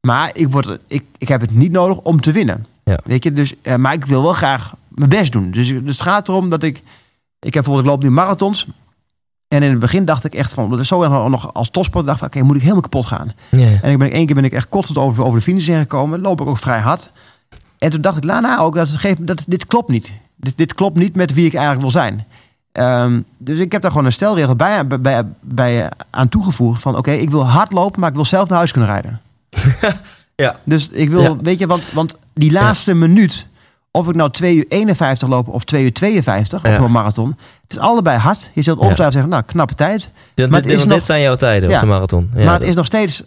[0.00, 2.66] maar ik, word, ik, ik heb het niet nodig om te winnen.
[2.84, 2.98] Ja.
[3.04, 5.50] Weet je, dus, eh, maar ik wil wel graag mijn best doen.
[5.50, 6.76] Dus, dus het gaat erom dat ik...
[7.38, 8.66] Ik heb bijvoorbeeld, ik loop nu marathons.
[9.48, 10.70] En in het begin dacht ik echt van...
[10.70, 13.32] Dat is zo nog als topsport dacht ik, oké, moet ik helemaal kapot gaan.
[13.82, 16.20] En ik ben, één keer ben ik echt kotsend over, over de finish heen gekomen.
[16.20, 17.10] Loop ik ook vrij hard.
[17.78, 20.12] En toen dacht ik daarna ook, dat, geeft, dat, dit klopt niet.
[20.36, 22.24] Dit, dit klopt niet met wie ik eigenlijk wil zijn.
[22.72, 26.82] Ehm, dus ik heb daar gewoon een stelregel bij, bij, bij, bij aan toegevoegd.
[26.82, 29.20] Van oké, ik wil hard lopen, maar ik wil zelf naar huis kunnen rijden.
[30.36, 30.56] Ja.
[30.64, 31.36] Dus ik wil, Ja.
[31.36, 33.46] weet je, want, want die laatste minuut...
[33.96, 36.78] Of ik nou 2 uur 51 loop of 2 uur 52 Ja.
[36.78, 37.28] op een marathon.
[37.62, 38.50] Het is allebei hard.
[38.52, 40.10] Je zult ongetwijfeld zeggen, nou, knappe tijd.
[40.34, 41.74] Dit, Maar dit, is dit nog- zijn jouw tijden Ja.
[41.74, 42.30] op de marathon.
[42.34, 43.22] Ja, maar het dat- is nog steeds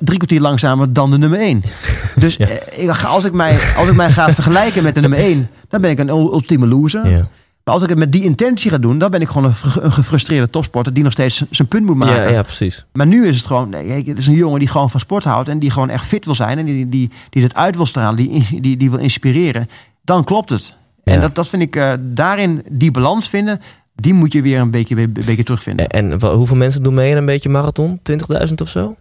[0.00, 1.62] drie kwartier langzamer dan de nummer 1.
[2.16, 2.46] Dus Ja.
[2.46, 5.50] eh, ik, ga- als, ik mij, als ik mij ga vergelijken met de nummer 1,
[5.68, 7.08] dan ben ik een ul- ultieme loser.
[7.10, 7.28] ja.
[7.64, 9.78] Maar als ik het met die intentie ga doen, dan ben ik gewoon een, fr-
[9.82, 12.22] een gefrustreerde topsporter die nog steeds zijn punt moet maken.
[12.22, 12.84] Ja, ja, precies.
[12.92, 15.48] Maar nu is het gewoon, nee, het is een jongen die gewoon van sport houdt
[15.48, 18.16] en die gewoon echt fit wil zijn en die, die, die het uit wil stralen,
[18.16, 19.68] die, die, die wil inspireren.
[20.04, 20.74] Dan klopt het.
[21.04, 21.12] Ja.
[21.12, 23.60] En dat, dat vind ik, eh, daarin die balans vinden,
[23.94, 25.86] die moet je weer een beetje, een beetje terugvinden.
[25.88, 28.00] En, en hoeveel mensen doen mee in een beetje marathon?
[28.48, 28.96] 20.000 of zo?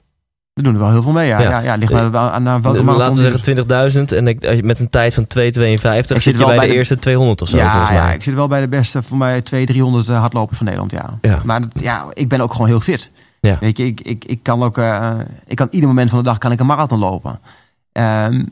[0.53, 1.39] We doen er wel heel veel mee, ja.
[1.39, 1.49] Ja.
[1.49, 1.59] ja.
[1.59, 4.89] ja, ligt maar aan, aan welke marathon Laten we zeggen 20.000 en ik, met een
[4.89, 7.89] tijd van 2,52 zit zit je bij de de- eerste 200 of zo ja, volgens
[7.91, 7.99] mij.
[7.99, 10.91] ja, ik zit wel bij de beste, voor mij 200, 300 eh, hardlopers van Nederland,
[10.91, 11.17] ja.
[11.21, 11.41] Ja.
[11.43, 13.11] Maar ja, ik ben ook gewoon heel fit.
[13.39, 13.57] Ja.
[13.59, 15.11] Weet je, ik, ik, ik kan ook, eh,
[15.47, 17.39] ik kan ieder moment van de dag kan ik een marathon lopen.
[17.91, 18.43] Ehm,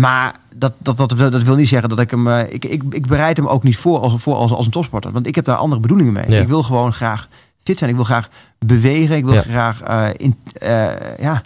[0.00, 3.06] maar dat, dat, dat, dat wil niet zeggen dat ik hem, eh, ik, ik, ik
[3.06, 5.12] bereid hem ook niet voor als, voor als, als een topsporter.
[5.12, 6.24] Want ik heb daar andere bedoelingen mee.
[6.30, 6.40] Ja.
[6.40, 7.28] Ik wil gewoon graag
[7.64, 7.90] fit zijn.
[7.90, 8.28] Ik wil graag
[8.58, 9.16] bewegen.
[9.16, 9.42] Ik wil Ja.
[9.42, 10.86] graag, eh, in, eh,
[11.20, 11.42] ja,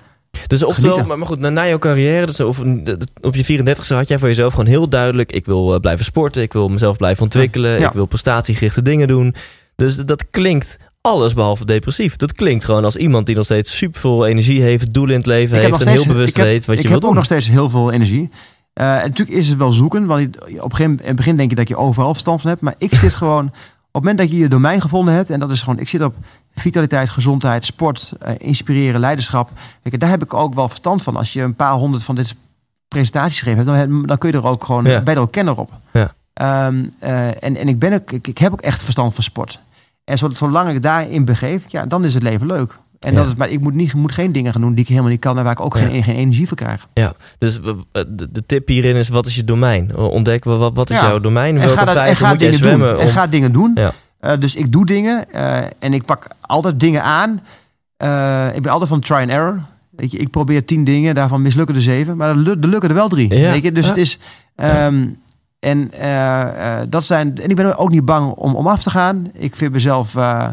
[0.46, 2.59] Dus oftewel, maar, maar goed, na, na jouw carrière, dus of,
[3.20, 6.53] op je 34 had jij voor jezelf gewoon heel duidelijk: ik wil blijven sporten, ik
[6.53, 7.86] wil mezelf blijven ontwikkelen, Ja.
[7.86, 9.34] ik wil prestatiegerichte dingen doen.
[9.76, 12.16] Dus dat klinkt alles behalve depressief.
[12.16, 15.57] Dat klinkt gewoon als iemand die nog steeds superveel energie heeft, doel in het leven
[15.57, 17.03] Ik heb heeft en heel bewust ik heb- weet wat ik je heb wil ook
[17.03, 17.14] doen.
[17.14, 18.30] nog steeds heel veel energie.
[18.72, 20.28] Eh, en natuurlijk is het wel zoeken, want
[20.61, 22.62] op een in het begin denk je dat je overal verstand van hebt.
[22.62, 23.53] Maar ik zit gewoon, op
[23.92, 26.14] het moment dat je je domein gevonden hebt, en dat is gewoon, ik zit op
[26.55, 29.50] vitaliteit, gezondheid, sport, eh, inspireren, leiderschap.
[29.82, 31.16] Je, daar heb ik ook wel verstand van.
[31.16, 32.34] Als je een paar honderd van dit
[32.88, 35.05] presentaties geschreven hebt, dan, dan kun je er ook gewoon, Ja.
[35.05, 35.70] er ook kenner op.
[35.92, 36.14] Ja.
[36.32, 39.61] Ehm, eh, en, en ik, ben ook, ik, ik heb ook echt verstand van sport.
[40.05, 42.78] En zo- zolang ik daarin begeef, ja, dan is het leven leuk.
[43.00, 45.11] En dat is, maar ik moet, niet, moet geen dingen gaan doen die ik helemaal
[45.11, 45.86] niet kan en waar ik ook Ja.
[45.86, 46.86] geen, geen energie voor krijg.
[46.94, 47.61] Ja, dus
[47.92, 49.96] eh, de, tip hierin is, wat is je domein?
[49.96, 51.07] Ontdek wat, wat- is Ja.
[51.07, 51.55] jouw domein?
[51.57, 52.90] En Welke ga, dat, en ga moet dingen zwemmen?
[52.92, 53.00] doen.
[53.00, 53.70] En ga dingen doen.
[53.74, 53.92] Ja.
[54.20, 57.30] Eh, dus ik doe dingen eh, en ik pak altijd dingen aan.
[58.55, 59.61] Ik ben altijd van try and error.
[59.90, 62.16] Weet je, ik probeer tien dingen, daarvan mislukken er zeven.
[62.16, 63.34] Maar er, lu- lukken er wel drie.
[63.34, 63.50] Ja.
[63.50, 63.72] Weet je?
[63.72, 64.18] Dus het is...
[64.57, 65.07] ehm,
[65.63, 68.91] en, eh, eh, dat zijn, en ik ben ook niet bang om, om af te
[68.91, 69.31] gaan.
[69.35, 70.49] Ik vind mezelf eh,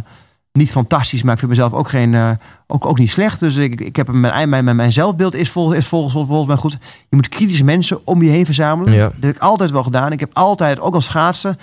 [0.51, 2.37] niet fantastisch, maar ik vind mezelf ook, geen,
[2.67, 3.39] ook, ook niet slecht.
[3.39, 6.55] Dus ik, ik heb mijn, mijn, mijn, mijn zelfbeeld is, vol, is volgens, volgens mij
[6.55, 6.77] goed.
[7.09, 8.93] Je moet kritische mensen om je heen verzamelen.
[8.93, 9.03] Ja.
[9.05, 10.11] Dat heb ik altijd wel gedaan.
[10.11, 11.57] Ik heb altijd, ook als schaatsen,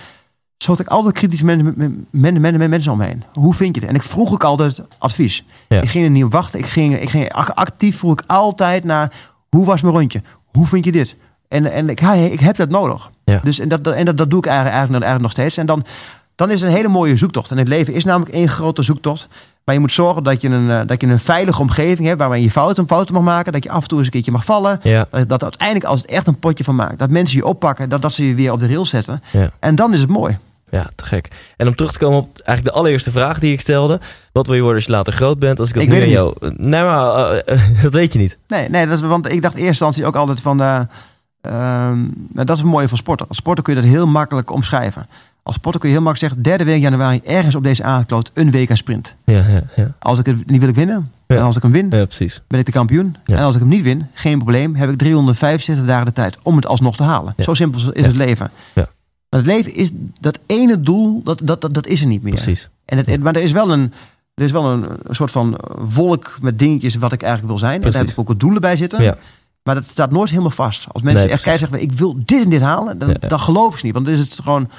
[0.57, 1.75] zo had ik altijd kritische mensen,
[2.11, 3.23] met, met, met mensen om me heen.
[3.33, 3.91] Hoe vind je het?
[3.91, 5.45] En ik vroeg ook altijd advies.
[5.69, 5.81] Ja.
[5.81, 6.59] Ik ging er niet op wachten.
[6.59, 9.13] Ik ging, ik ging ac- actief vroeg ik altijd naar
[9.49, 10.23] hoe was mijn rondje?
[10.53, 11.17] Hoe vind je dit?
[11.49, 13.11] En, en ik, ik heb dat nodig.
[13.25, 13.41] Ja.
[13.45, 15.57] Dus en dat, en dat, dat doe ik eigenlijk, eigenlijk, eigenlijk nog steeds.
[15.57, 15.85] En dan,
[16.35, 17.51] dan is het een hele mooie zoektocht.
[17.51, 19.29] En het leven is namelijk één grote zoektocht.
[19.65, 22.19] Maar je moet zorgen dat je een, eh, dat je een veilige omgeving hebt...
[22.21, 23.53] waar je fouten, fouten mag maken.
[23.53, 24.81] Dat je af en toe eens een keertje mag vallen.
[24.83, 26.99] Ja, Dat, dat uiteindelijk als het echt een potje van maakt.
[26.99, 27.89] Dat mensen je oppakken.
[27.89, 29.23] Dat, dat ze je weer op de rails zetten.
[29.33, 29.51] Ja.
[29.61, 30.39] En dan is het mooi.
[30.71, 31.29] ja, te gek.
[31.57, 34.01] En om terug te komen op eigenlijk de allereerste vraag die ik stelde.
[34.33, 35.59] Wat wil je worden als je later groot bent?
[35.59, 36.35] Als ik dat Ik nu aan jou...
[36.57, 38.39] Nee, maar eh, eh, dat weet je niet.
[38.49, 40.61] Nee, nee dat is, want ik dacht in eerste instantie ook altijd van...
[40.61, 40.81] eh,
[42.33, 43.29] nou, dat is het mooie van sporten.
[43.29, 45.07] Als sporter kun je dat heel makkelijk omschrijven.
[45.43, 46.51] Als sporter kun je heel makkelijk zeggen...
[46.51, 49.15] derde week januari ergens op deze aangekloot een WK sprint.
[49.25, 49.95] Ja, ja, ja.
[49.99, 51.11] Als ik het niet wil ik winnen.
[51.27, 52.43] En als ik hem win, ja precies.
[52.47, 53.17] ben ik de kampioen.
[53.25, 54.75] En als ik hem niet win, geen probleem.
[54.75, 57.35] Heb ik 365 dagen de tijd om het alsnog te halen.
[57.39, 58.51] Zo simpel is het leven.
[58.75, 58.89] Ja.
[59.29, 59.91] Maar het leven is
[60.21, 62.33] dat ene doel, dat, dat, dat, dat is er niet meer.
[62.33, 62.69] Precies.
[62.85, 63.93] En het, maar er is wel een,
[64.35, 67.75] er is wel een, soort van wolk met dingetjes wat ik eigenlijk wil zijn.
[67.75, 68.09] En daar Precies.
[68.09, 69.17] heb ik ook wat doelen bij zitten.
[69.67, 70.87] Maar dat staat nooit helemaal vast.
[70.93, 73.41] Als mensen Nee, echt kijken zeggen, ik wil dit en dit halen, dan, Ja, dan
[73.41, 73.95] geloof ik ze niet.
[73.95, 74.71] Want dan is het gewoon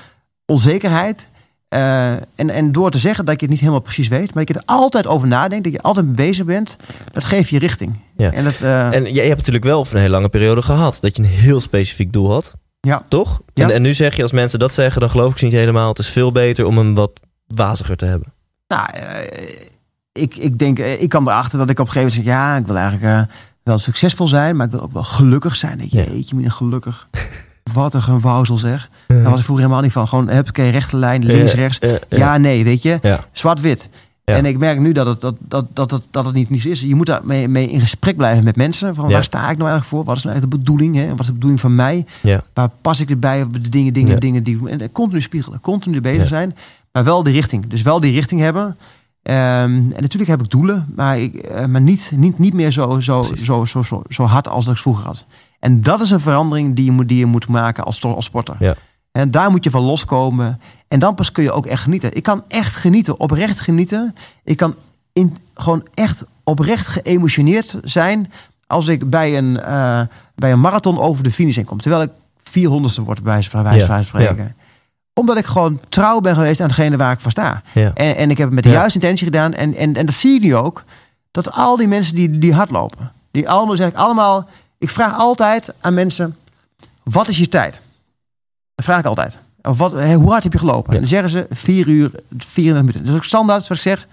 [0.46, 1.28] onzekerheid.
[1.68, 4.56] Eh, en, en door te zeggen dat je het niet helemaal precies weet, maar dat
[4.56, 6.76] je er altijd over nadenkt, dat je altijd mee bezig bent,
[7.12, 8.00] dat geeft je richting.
[8.18, 8.32] Ja.
[8.32, 10.98] En dat, eh, En jij hebt natuurlijk wel voor een hele lange periode gehad.
[11.02, 12.54] Dat je een heel specifiek doel had.
[12.80, 13.02] Ja.
[13.08, 13.42] Toch?
[13.54, 13.64] Ja.
[13.64, 15.90] En, en nu zeg je, als mensen dat zeggen, dan geloof ik ze niet helemaal.
[15.90, 18.34] Het is veel beter om hem wat waziger te hebben.
[18.68, 19.66] Nou, eh,
[20.12, 22.68] ik, ik denk, ik kwam erachter dat ik op een gegeven moment zeg, ja, ik
[22.68, 23.30] wil eigenlijk
[23.68, 25.78] wel succesvol zijn, maar ik wil ook wel gelukkig zijn.
[25.78, 26.04] Denk je, Ja.
[26.12, 27.08] jeetje, gelukkig.
[27.74, 28.90] Wat een gewauzel zeg.
[29.08, 30.08] Daar was ik vroeger helemaal niet van.
[30.08, 31.80] Gewoon, heb ik een rechte lijn, links, rechts.
[32.10, 33.20] ja, nee, weet je.
[33.32, 33.90] Zwart-wit.
[34.24, 34.36] Ja.
[34.36, 36.70] En ik merk nu dat het, dat, dat, dat, dat, dat het niet, niet zo
[36.70, 36.82] is.
[36.82, 38.96] Je moet daar mee, mee in gesprek blijven met mensen.
[38.96, 39.14] Van Ja.
[39.14, 40.04] waar sta ik nou eigenlijk voor?
[40.04, 40.96] Wat is nou eigenlijk de bedoeling?
[40.96, 41.10] Hè?
[41.10, 42.06] Wat is de bedoeling van mij?
[42.22, 42.42] Ja.
[42.54, 44.68] Waar pas ik erbij op de dingen, dingen, dingen die ik?
[44.68, 46.56] En eh, continu spiegelen, continu bezig zijn.
[46.92, 47.68] Maar wel die richting.
[47.68, 48.78] Dus wel die richting hebben.
[49.28, 49.36] Ehm,
[49.72, 53.22] en natuurlijk heb ik doelen, maar, ik, eh, maar niet, niet, niet meer zo, zo,
[53.22, 55.26] zo, zo, zo, zo hard als dat ik vroeger had.
[55.60, 58.56] En dat is een verandering die je moet, die je moet maken als, als sporter.
[58.60, 58.76] Ja.
[59.12, 60.62] En daar moet je van loskomen.
[60.88, 62.16] En dan pas kun je ook echt genieten.
[62.16, 64.16] Ik kan echt genieten, oprecht genieten.
[64.44, 64.76] Ik kan
[65.14, 68.32] in, gewoon echt oprecht geëmotioneerd zijn
[68.68, 70.02] als ik bij een, eh,
[70.36, 71.78] bij een marathon over de finish heen kom.
[71.78, 72.12] Terwijl ik
[72.44, 74.56] 400ste word, bij wijze van wijze Ja, van spreken.
[75.18, 77.62] Omdat ik gewoon trouw ben geweest aan degene waar ik voor sta.
[77.74, 77.92] Ja.
[77.94, 78.76] En, en ik heb het met de Ja.
[78.76, 79.54] juiste intentie gedaan.
[79.54, 80.84] En, en, en dat zie je nu ook.
[81.32, 83.12] Dat al die mensen die, die hardlopen.
[83.32, 84.48] Die allemaal zeg ik allemaal.
[84.78, 86.38] Ik vraag altijd aan mensen.
[87.04, 87.80] Wat is je tijd?
[88.76, 89.38] Dat vraag ik altijd.
[89.62, 90.90] Of wat, hoe hard heb je gelopen?
[90.90, 90.94] Ja.
[90.94, 93.04] En dan zeggen ze 4 uur, 34 minuten.
[93.06, 94.08] Dus ook standaard wat ik zeg.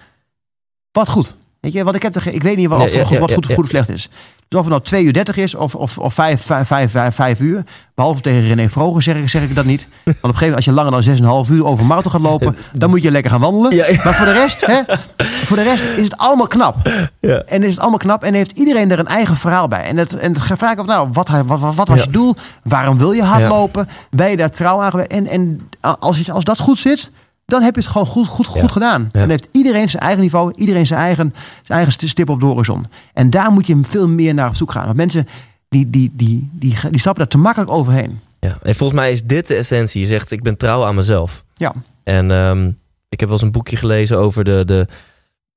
[0.93, 1.35] Wat goed.
[1.65, 3.47] Weet je, want ik, heb er, ik weet niet wat, of, ja, wat ja, goed,
[3.47, 3.55] ja.
[3.55, 4.09] goed of slecht is.
[4.49, 7.15] Dus of het nou 2 uur 30 is of, of, of 5, 5, 5, 5,
[7.15, 7.65] 5 uur.
[7.95, 9.87] Behalve tegen René Vroger zeg ik, zeg ik dat niet.
[10.05, 12.57] Want op een gegeven moment als je langer dan 6,5 uur over marathon gaat lopen.
[12.73, 13.77] Dan moet je lekker gaan wandelen.
[14.05, 14.81] Maar voor de rest, hè,
[15.27, 16.77] voor de rest is het allemaal knap.
[17.21, 17.43] Ja.
[17.47, 19.83] En is het allemaal knap en heeft iedereen er een eigen verhaal bij.
[19.83, 22.35] En het, en het vraag ik op, nou, wat, wat, wat, wat was je doel?
[22.63, 23.89] Waarom wil je hardlopen?
[24.11, 25.07] Ben je daar trouw aan?
[25.07, 27.11] En, en als, als dat goed zit,
[27.47, 28.69] dan heb je het gewoon goed, goed, goed Ja.
[28.69, 29.09] gedaan.
[29.13, 32.87] Dan heeft iedereen zijn eigen niveau, iedereen zijn eigen, zijn eigen stip op de horizon.
[33.13, 34.85] En daar moet je veel meer naar op zoek gaan.
[34.85, 35.29] Want mensen,
[35.69, 38.21] die, die, die, die, die stappen daar te makkelijk overheen.
[38.41, 38.59] Ja.
[38.63, 40.01] En volgens mij is dit de essentie.
[40.01, 41.45] Je zegt, ik ben trouw aan mezelf.
[41.55, 41.73] Ja.
[42.05, 42.67] En ehm,
[43.09, 44.87] ik heb wel eens een boekje gelezen over de, de,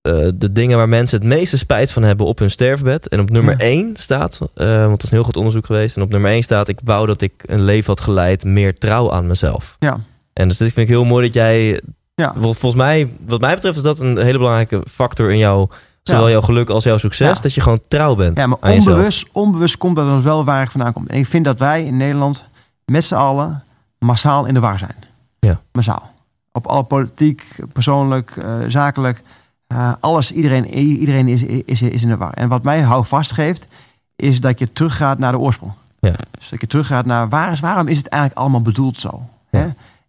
[0.02, 3.08] eh, de dingen waar mensen het meeste spijt van hebben op hun sterfbed.
[3.08, 3.66] En op nummer Ja.
[3.66, 5.96] 1 staat, eh, want dat is een heel goed onderzoek geweest.
[5.96, 9.12] En op nummer 1 staat, ik wou dat ik een leven had geleid meer trouw
[9.12, 9.76] aan mezelf.
[9.80, 10.00] Ja.
[10.38, 11.82] En dus dit vind ik heel mooi dat jij,
[12.16, 12.34] Ja.
[12.34, 15.70] vol- volgens mij, wat mij betreft is dat een hele belangrijke factor in jouw
[16.04, 16.32] zowel Ja.
[16.32, 17.42] jouw geluk als jouw succes, Ja.
[17.44, 18.88] dat je gewoon trouw bent Ja, maar jezelf.
[18.88, 21.08] onbewust, onbewust komt dat dan wel waar ik vandaan kom.
[21.08, 22.46] En ik vind dat wij in Nederland
[22.86, 23.64] met z'n allen
[24.00, 24.96] massaal in de war zijn.
[25.40, 25.60] Ja.
[25.72, 26.10] Massaal.
[26.52, 29.22] Op alle politiek, persoonlijk, eh, zakelijk.
[29.68, 32.34] eh, alles, iedereen, iedereen is, is, is in de war.
[32.34, 33.68] En wat mij houvast geeft,
[34.16, 35.72] is dat je teruggaat naar de oorsprong.
[36.00, 36.12] Ja.
[36.40, 39.22] Dus dat je teruggaat naar waar is, waarom is het eigenlijk allemaal bedoeld zo?
[39.52, 39.60] Ja.
[39.60, 39.68] Hè?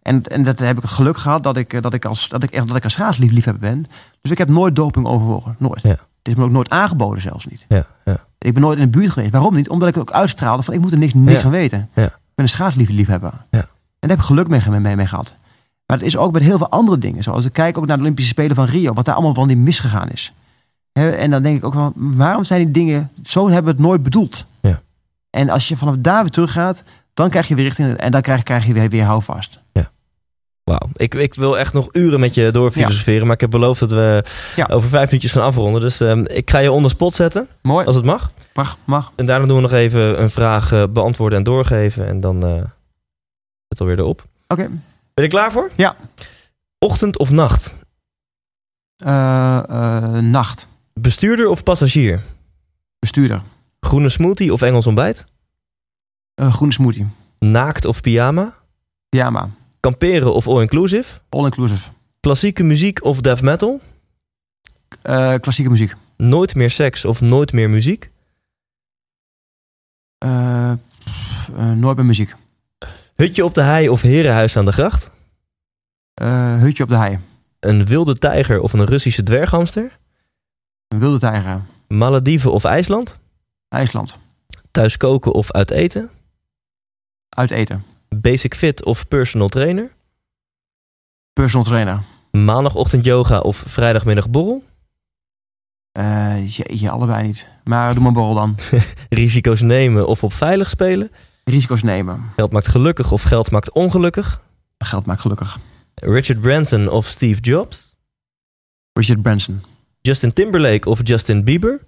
[0.09, 2.51] En, en dat heb ik geluk gehad dat ik, eh, dat ik, als, dat ik
[2.51, 3.85] echt dat ik een schaatsliefhebber ben.
[4.21, 5.57] Dus ik heb nooit doping overwogen.
[5.59, 5.83] Nooit.
[5.83, 5.89] Ja.
[5.89, 7.65] Het is me ook nooit aangeboden zelfs niet.
[7.69, 8.25] Ja, ja.
[8.39, 9.33] Ik ben nooit in de buurt geweest.
[9.33, 9.69] Waarom niet?
[9.69, 11.89] Omdat ik het ook uitstraalde van ik moet er niks, niks van weten.
[11.95, 12.05] Ja.
[12.05, 13.33] Ik ben een schaatsliefhebber.
[13.51, 13.59] Ja.
[13.59, 15.35] En daar heb ik geluk mee, mee, mee gehad.
[15.87, 17.23] Maar het is ook met heel veel andere dingen.
[17.23, 18.93] Zoals ik kijk ook naar de Olympische Spelen van Rio.
[18.93, 20.33] Wat daar allemaal van die misgegaan is.
[20.93, 23.11] En dan denk ik ook van, waarom zijn die dingen...
[23.23, 24.47] Zo hebben we het nooit bedoeld.
[24.61, 24.81] Ja.
[25.31, 26.83] En als je vanaf daar weer teruggaat...
[27.15, 27.97] Dan krijg je weer richting...
[27.97, 29.59] En dan krijg, krijg je weer, weer houvast.
[30.69, 30.89] Wauw.
[30.97, 34.25] Ik, ik wil echt nog uren met je doorfilosoferen, maar ik heb beloofd dat we
[34.57, 34.67] Ja.
[34.71, 35.81] over vijf minuutjes gaan afronden.
[35.81, 37.87] Dus ehm, ik ga je onder spot zetten, Mooi.
[37.87, 38.31] als het mag.
[38.55, 39.13] Mag, mag.
[39.17, 42.07] En daarna doen we nog even een vraag eh, beantwoorden en doorgeven.
[42.07, 42.63] En dan eh
[43.69, 44.25] het alweer erop.
[44.49, 44.69] Oké.
[45.15, 45.71] Ben je klaar voor?
[45.77, 45.95] Ja.
[46.79, 47.75] Ochtend of nacht?
[48.97, 49.63] Eh,
[50.19, 50.67] nacht.
[50.95, 52.21] Bestuurder of passagier?
[52.99, 53.43] Bestuurder.
[53.81, 55.25] Groene smoothie of Engels ontbijt?
[56.35, 57.07] Groene smoothie.
[57.39, 58.55] Naakt of pyjama?
[59.09, 59.51] Pyjama.
[59.81, 61.21] Kamperen of all-inclusive?
[61.29, 61.89] All inclusive.
[62.21, 63.81] Klassieke muziek of death metal?
[65.03, 65.95] Eh, klassieke muziek.
[66.17, 68.11] Nooit meer seks of nooit meer muziek?
[70.19, 70.73] Eh,
[71.05, 72.35] pff, eh, nooit meer muziek.
[73.15, 75.11] Hutje op de hei of herenhuis aan de gracht?
[76.59, 77.19] Hutje op de hei.
[77.61, 79.99] Een wilde tijger of een Russische dwerghamster?
[80.89, 81.63] Een wilde tijger.
[81.89, 83.19] Malediven of IJsland?
[83.69, 84.19] IJsland.
[84.71, 86.11] Thuis koken of uit eten?
[87.29, 87.85] Uit eten.
[88.17, 89.91] Basic fit of personal trainer?
[91.33, 92.01] Personal trainer.
[92.31, 94.65] Maandagochtend yoga of vrijdagmiddag borrel?
[95.93, 97.47] Eh jeetje, allebei niet.
[97.65, 98.57] Maar doe maar borrel dan.
[99.09, 101.11] Risico's nemen of op veilig spelen?
[101.45, 102.31] Risico's nemen.
[102.37, 104.43] Geld maakt gelukkig of geld maakt ongelukkig?
[104.79, 105.59] Geld maakt gelukkig.
[105.95, 107.97] Richard Branson of Steve Jobs?
[108.93, 109.63] Richard Branson.
[110.01, 111.87] Justin Timberlake of Justin Bieber?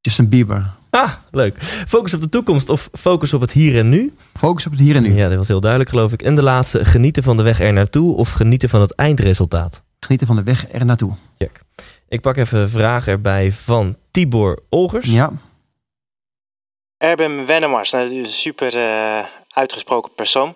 [0.00, 0.75] Justin Bieber.
[0.90, 1.62] Ah, leuk.
[1.62, 4.14] Focus op de toekomst of focus op het hier en nu?
[4.34, 5.14] Focus op het hier en nu.
[5.14, 6.22] Ja, dat was heel duidelijk geloof ik.
[6.22, 9.82] En de laatste, genieten van de weg er naartoe of genieten van het eindresultaat?
[10.00, 11.12] Genieten van de weg er naartoe.
[11.38, 11.60] Check.
[12.08, 15.06] Ik pak even een vraag erbij van Tibor Olgers.
[15.06, 15.32] Ja.
[16.98, 20.54] Erben Wennemars, een super eh, uitgesproken persoon.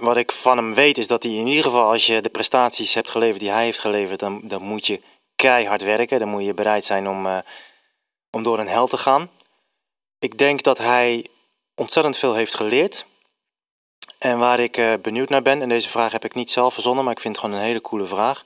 [0.00, 2.94] Wat ik van hem weet is dat hij in ieder geval, als je de prestaties
[2.94, 5.00] hebt geleverd die hij heeft geleverd, dan, dan moet je
[5.36, 6.18] keihard werken.
[6.18, 7.38] Dan moet je bereid zijn om, eh,
[8.34, 9.30] om door een hel te gaan.
[10.18, 11.26] Ik denk dat hij
[11.74, 13.06] ontzettend veel heeft geleerd.
[14.18, 17.04] En waar ik eh, benieuwd naar ben, en deze vraag heb ik niet zelf verzonnen,
[17.04, 18.44] maar ik vind het gewoon een hele coole vraag.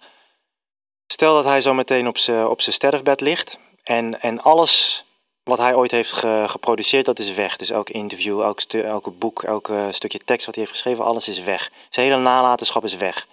[1.06, 5.04] Stel dat hij zo meteen op zijn op sterfbed ligt en, en alles
[5.42, 7.56] wat hij ooit heeft ge- geproduceerd, dat is weg.
[7.56, 11.40] Dus elk interview, elk, elke boek, elk stukje tekst wat hij heeft geschreven, alles is
[11.40, 11.70] weg.
[11.90, 13.26] Zijn hele nalatenschap is weg.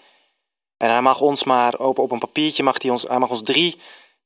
[0.77, 3.41] En hij mag ons maar op, op een papiertje, mag hij, ons, hij mag ons
[3.43, 3.79] drie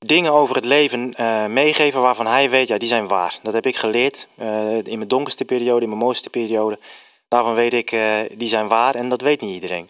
[0.06, 3.40] dingen over het leven eh, meegeven waarvan hij weet, ja, die zijn waar.
[3.44, 6.80] Dat heb ik geleerd eh, in mijn donkerste periode, in mijn mooiste periode.
[7.28, 9.90] Daarvan weet ik, eh, die zijn waar en dat weet niet iedereen.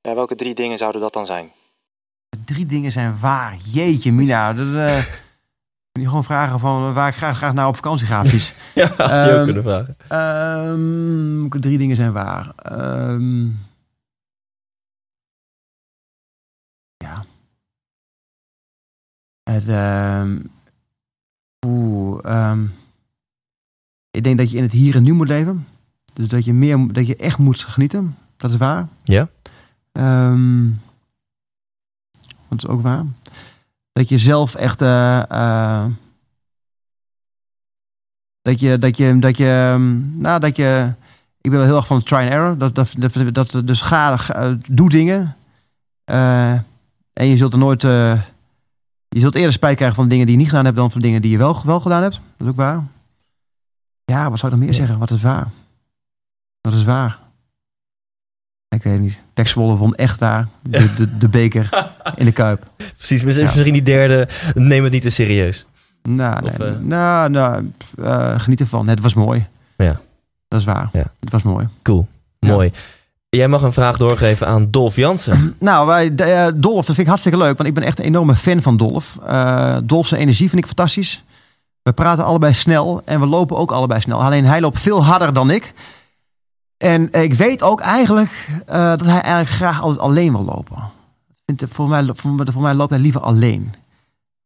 [0.00, 1.50] Ja, welke drie dingen zouden dat dan zijn?
[2.44, 3.56] Drie dingen zijn waar.
[3.72, 4.52] Jeetje, Mina.
[4.52, 5.04] Dat, eh,
[5.92, 8.22] kun je gewoon vragen van waar ik graag, graag naar op vakantie ga.
[8.74, 9.96] Ja, had je ook Ehm, kunnen vragen.
[11.48, 12.52] Ehm, drie dingen zijn waar.
[12.56, 13.46] Ehm,
[19.50, 20.38] Het, ehm,
[21.66, 22.64] oeh, ehm,
[24.10, 25.66] ik denk dat je in het hier en nu moet leven.
[26.12, 28.16] Dus dat je, meer, dat je echt moet genieten.
[28.36, 28.88] Dat is waar.
[29.02, 29.28] Ja?
[29.92, 30.70] Ehm,
[32.48, 33.04] dat is ook waar.
[33.92, 34.80] Dat je zelf echt.
[34.82, 35.86] eh, eh,
[38.42, 39.76] dat je, dat je, dat je,
[40.14, 40.92] nou, dat je.
[41.40, 42.58] Ik ben wel heel erg van try and error.
[42.58, 45.36] Dat, dat, dat, dat dus ga, ga- doe dingen.
[46.04, 46.52] Eh,
[47.12, 47.82] en je zult er nooit.
[49.08, 51.22] Je zult eerder spijt krijgen van dingen die je niet gedaan hebt dan van dingen
[51.22, 52.14] die je wel, wel gedaan hebt.
[52.36, 52.82] Dat is ook waar.
[54.04, 54.80] Ja, wat zou ik nog meer Ja.
[54.84, 54.98] zeggen?
[54.98, 55.48] Wat is waar?
[56.60, 57.18] Wat is waar?
[58.68, 59.48] Ik weet het niet.
[59.48, 60.48] Zwolle vond echt waar.
[60.62, 62.66] De, de, de beker in de Kuip.
[62.96, 63.72] Precies, misschien Ja.
[63.72, 65.66] die derde, neem het niet te serieus.
[66.02, 66.78] Nou, Of, nee, eh?
[66.78, 68.88] nou, nou eh, geniet ervan.
[68.88, 69.46] Het was mooi.
[69.76, 70.00] Ja.
[70.48, 70.88] Dat is waar.
[70.92, 71.04] Ja.
[71.20, 71.68] Het was mooi.
[71.82, 72.72] Cool, mooi.
[73.28, 75.56] Jij mag een vraag doorgeven aan Dolf Jansen.
[75.58, 77.56] Nou, wij, de, eh, Dolf, dat vind ik hartstikke leuk.
[77.56, 79.18] Want ik ben echt een enorme fan van Dolf.
[79.26, 81.24] Eh Dolf zijn energie vind ik fantastisch.
[81.82, 84.22] We praten allebei snel en we lopen ook allebei snel.
[84.22, 85.72] Alleen hij loopt veel harder dan ik.
[86.76, 90.76] En ik weet ook eigenlijk eh, dat hij eigenlijk graag altijd alleen wil lopen.
[91.68, 93.74] Voor mij, voor, mij- loopt hij liever alleen.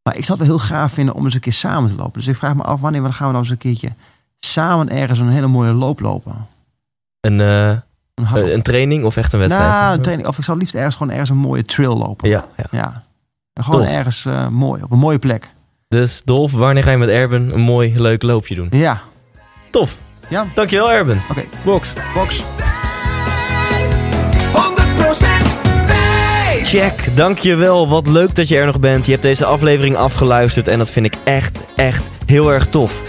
[0.02, 2.12] Maar ik zou het wel heel gaaf vinden om eens een keer samen te lopen.
[2.12, 3.92] Dus ik vraag me af, wanneer gaan we nou eens een keertje
[4.40, 6.46] samen ergens een hele mooie loop lopen?
[7.20, 7.76] Een, eh,
[8.14, 9.70] Een, hardloop- een training of echt een wedstrijd?
[9.70, 10.28] nou, een training.
[10.28, 12.28] Of ik zou liefst ergens gewoon ergens een mooie trail lopen.
[12.28, 13.02] Ja, ja.
[13.60, 13.90] Gewoon Tof.
[13.90, 15.50] ergens eh, mooi, op een mooie plek.
[15.88, 18.68] Dus Dolf, wanneer ga je met Erben een mooi, leuk loopje doen?
[18.70, 19.00] Ja.
[19.70, 19.98] Tof.
[20.28, 20.46] Ja.
[20.54, 21.22] Dankjewel Erben.
[21.30, 21.42] Oké.
[21.64, 21.92] Box.
[22.14, 22.42] Box.
[22.42, 22.42] 100%
[25.86, 26.70] Thijs!
[26.70, 27.88] Check, dankjewel.
[27.88, 29.04] Wat leuk dat je er nog bent.
[29.04, 33.02] Je hebt deze aflevering afgeluisterd en dat vind ik echt, echt heel erg tof.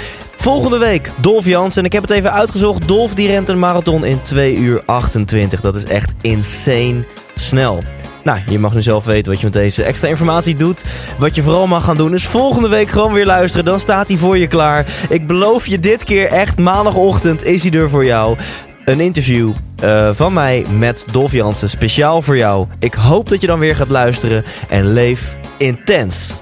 [0.43, 2.87] Volgende week Dolf Jans en ik heb het even uitgezocht.
[2.87, 5.61] Dolf die rent een marathon in 2 uur 28.
[5.61, 7.03] Dat is echt insane
[7.35, 7.83] snel.
[8.23, 10.83] Nou, je mag nu zelf weten wat je met deze extra informatie doet.
[11.17, 13.65] Wat je vooral mag gaan doen is volgende week gewoon weer luisteren.
[13.65, 14.85] Dan staat hij voor je klaar.
[15.09, 18.37] Ik beloof je dit keer echt maandagochtend is hij er voor jou.
[18.85, 22.67] Een interview eh, van mij met Dolf Jansen, speciaal voor jou.
[22.79, 26.41] Ik hoop dat je dan weer gaat luisteren en leef intens.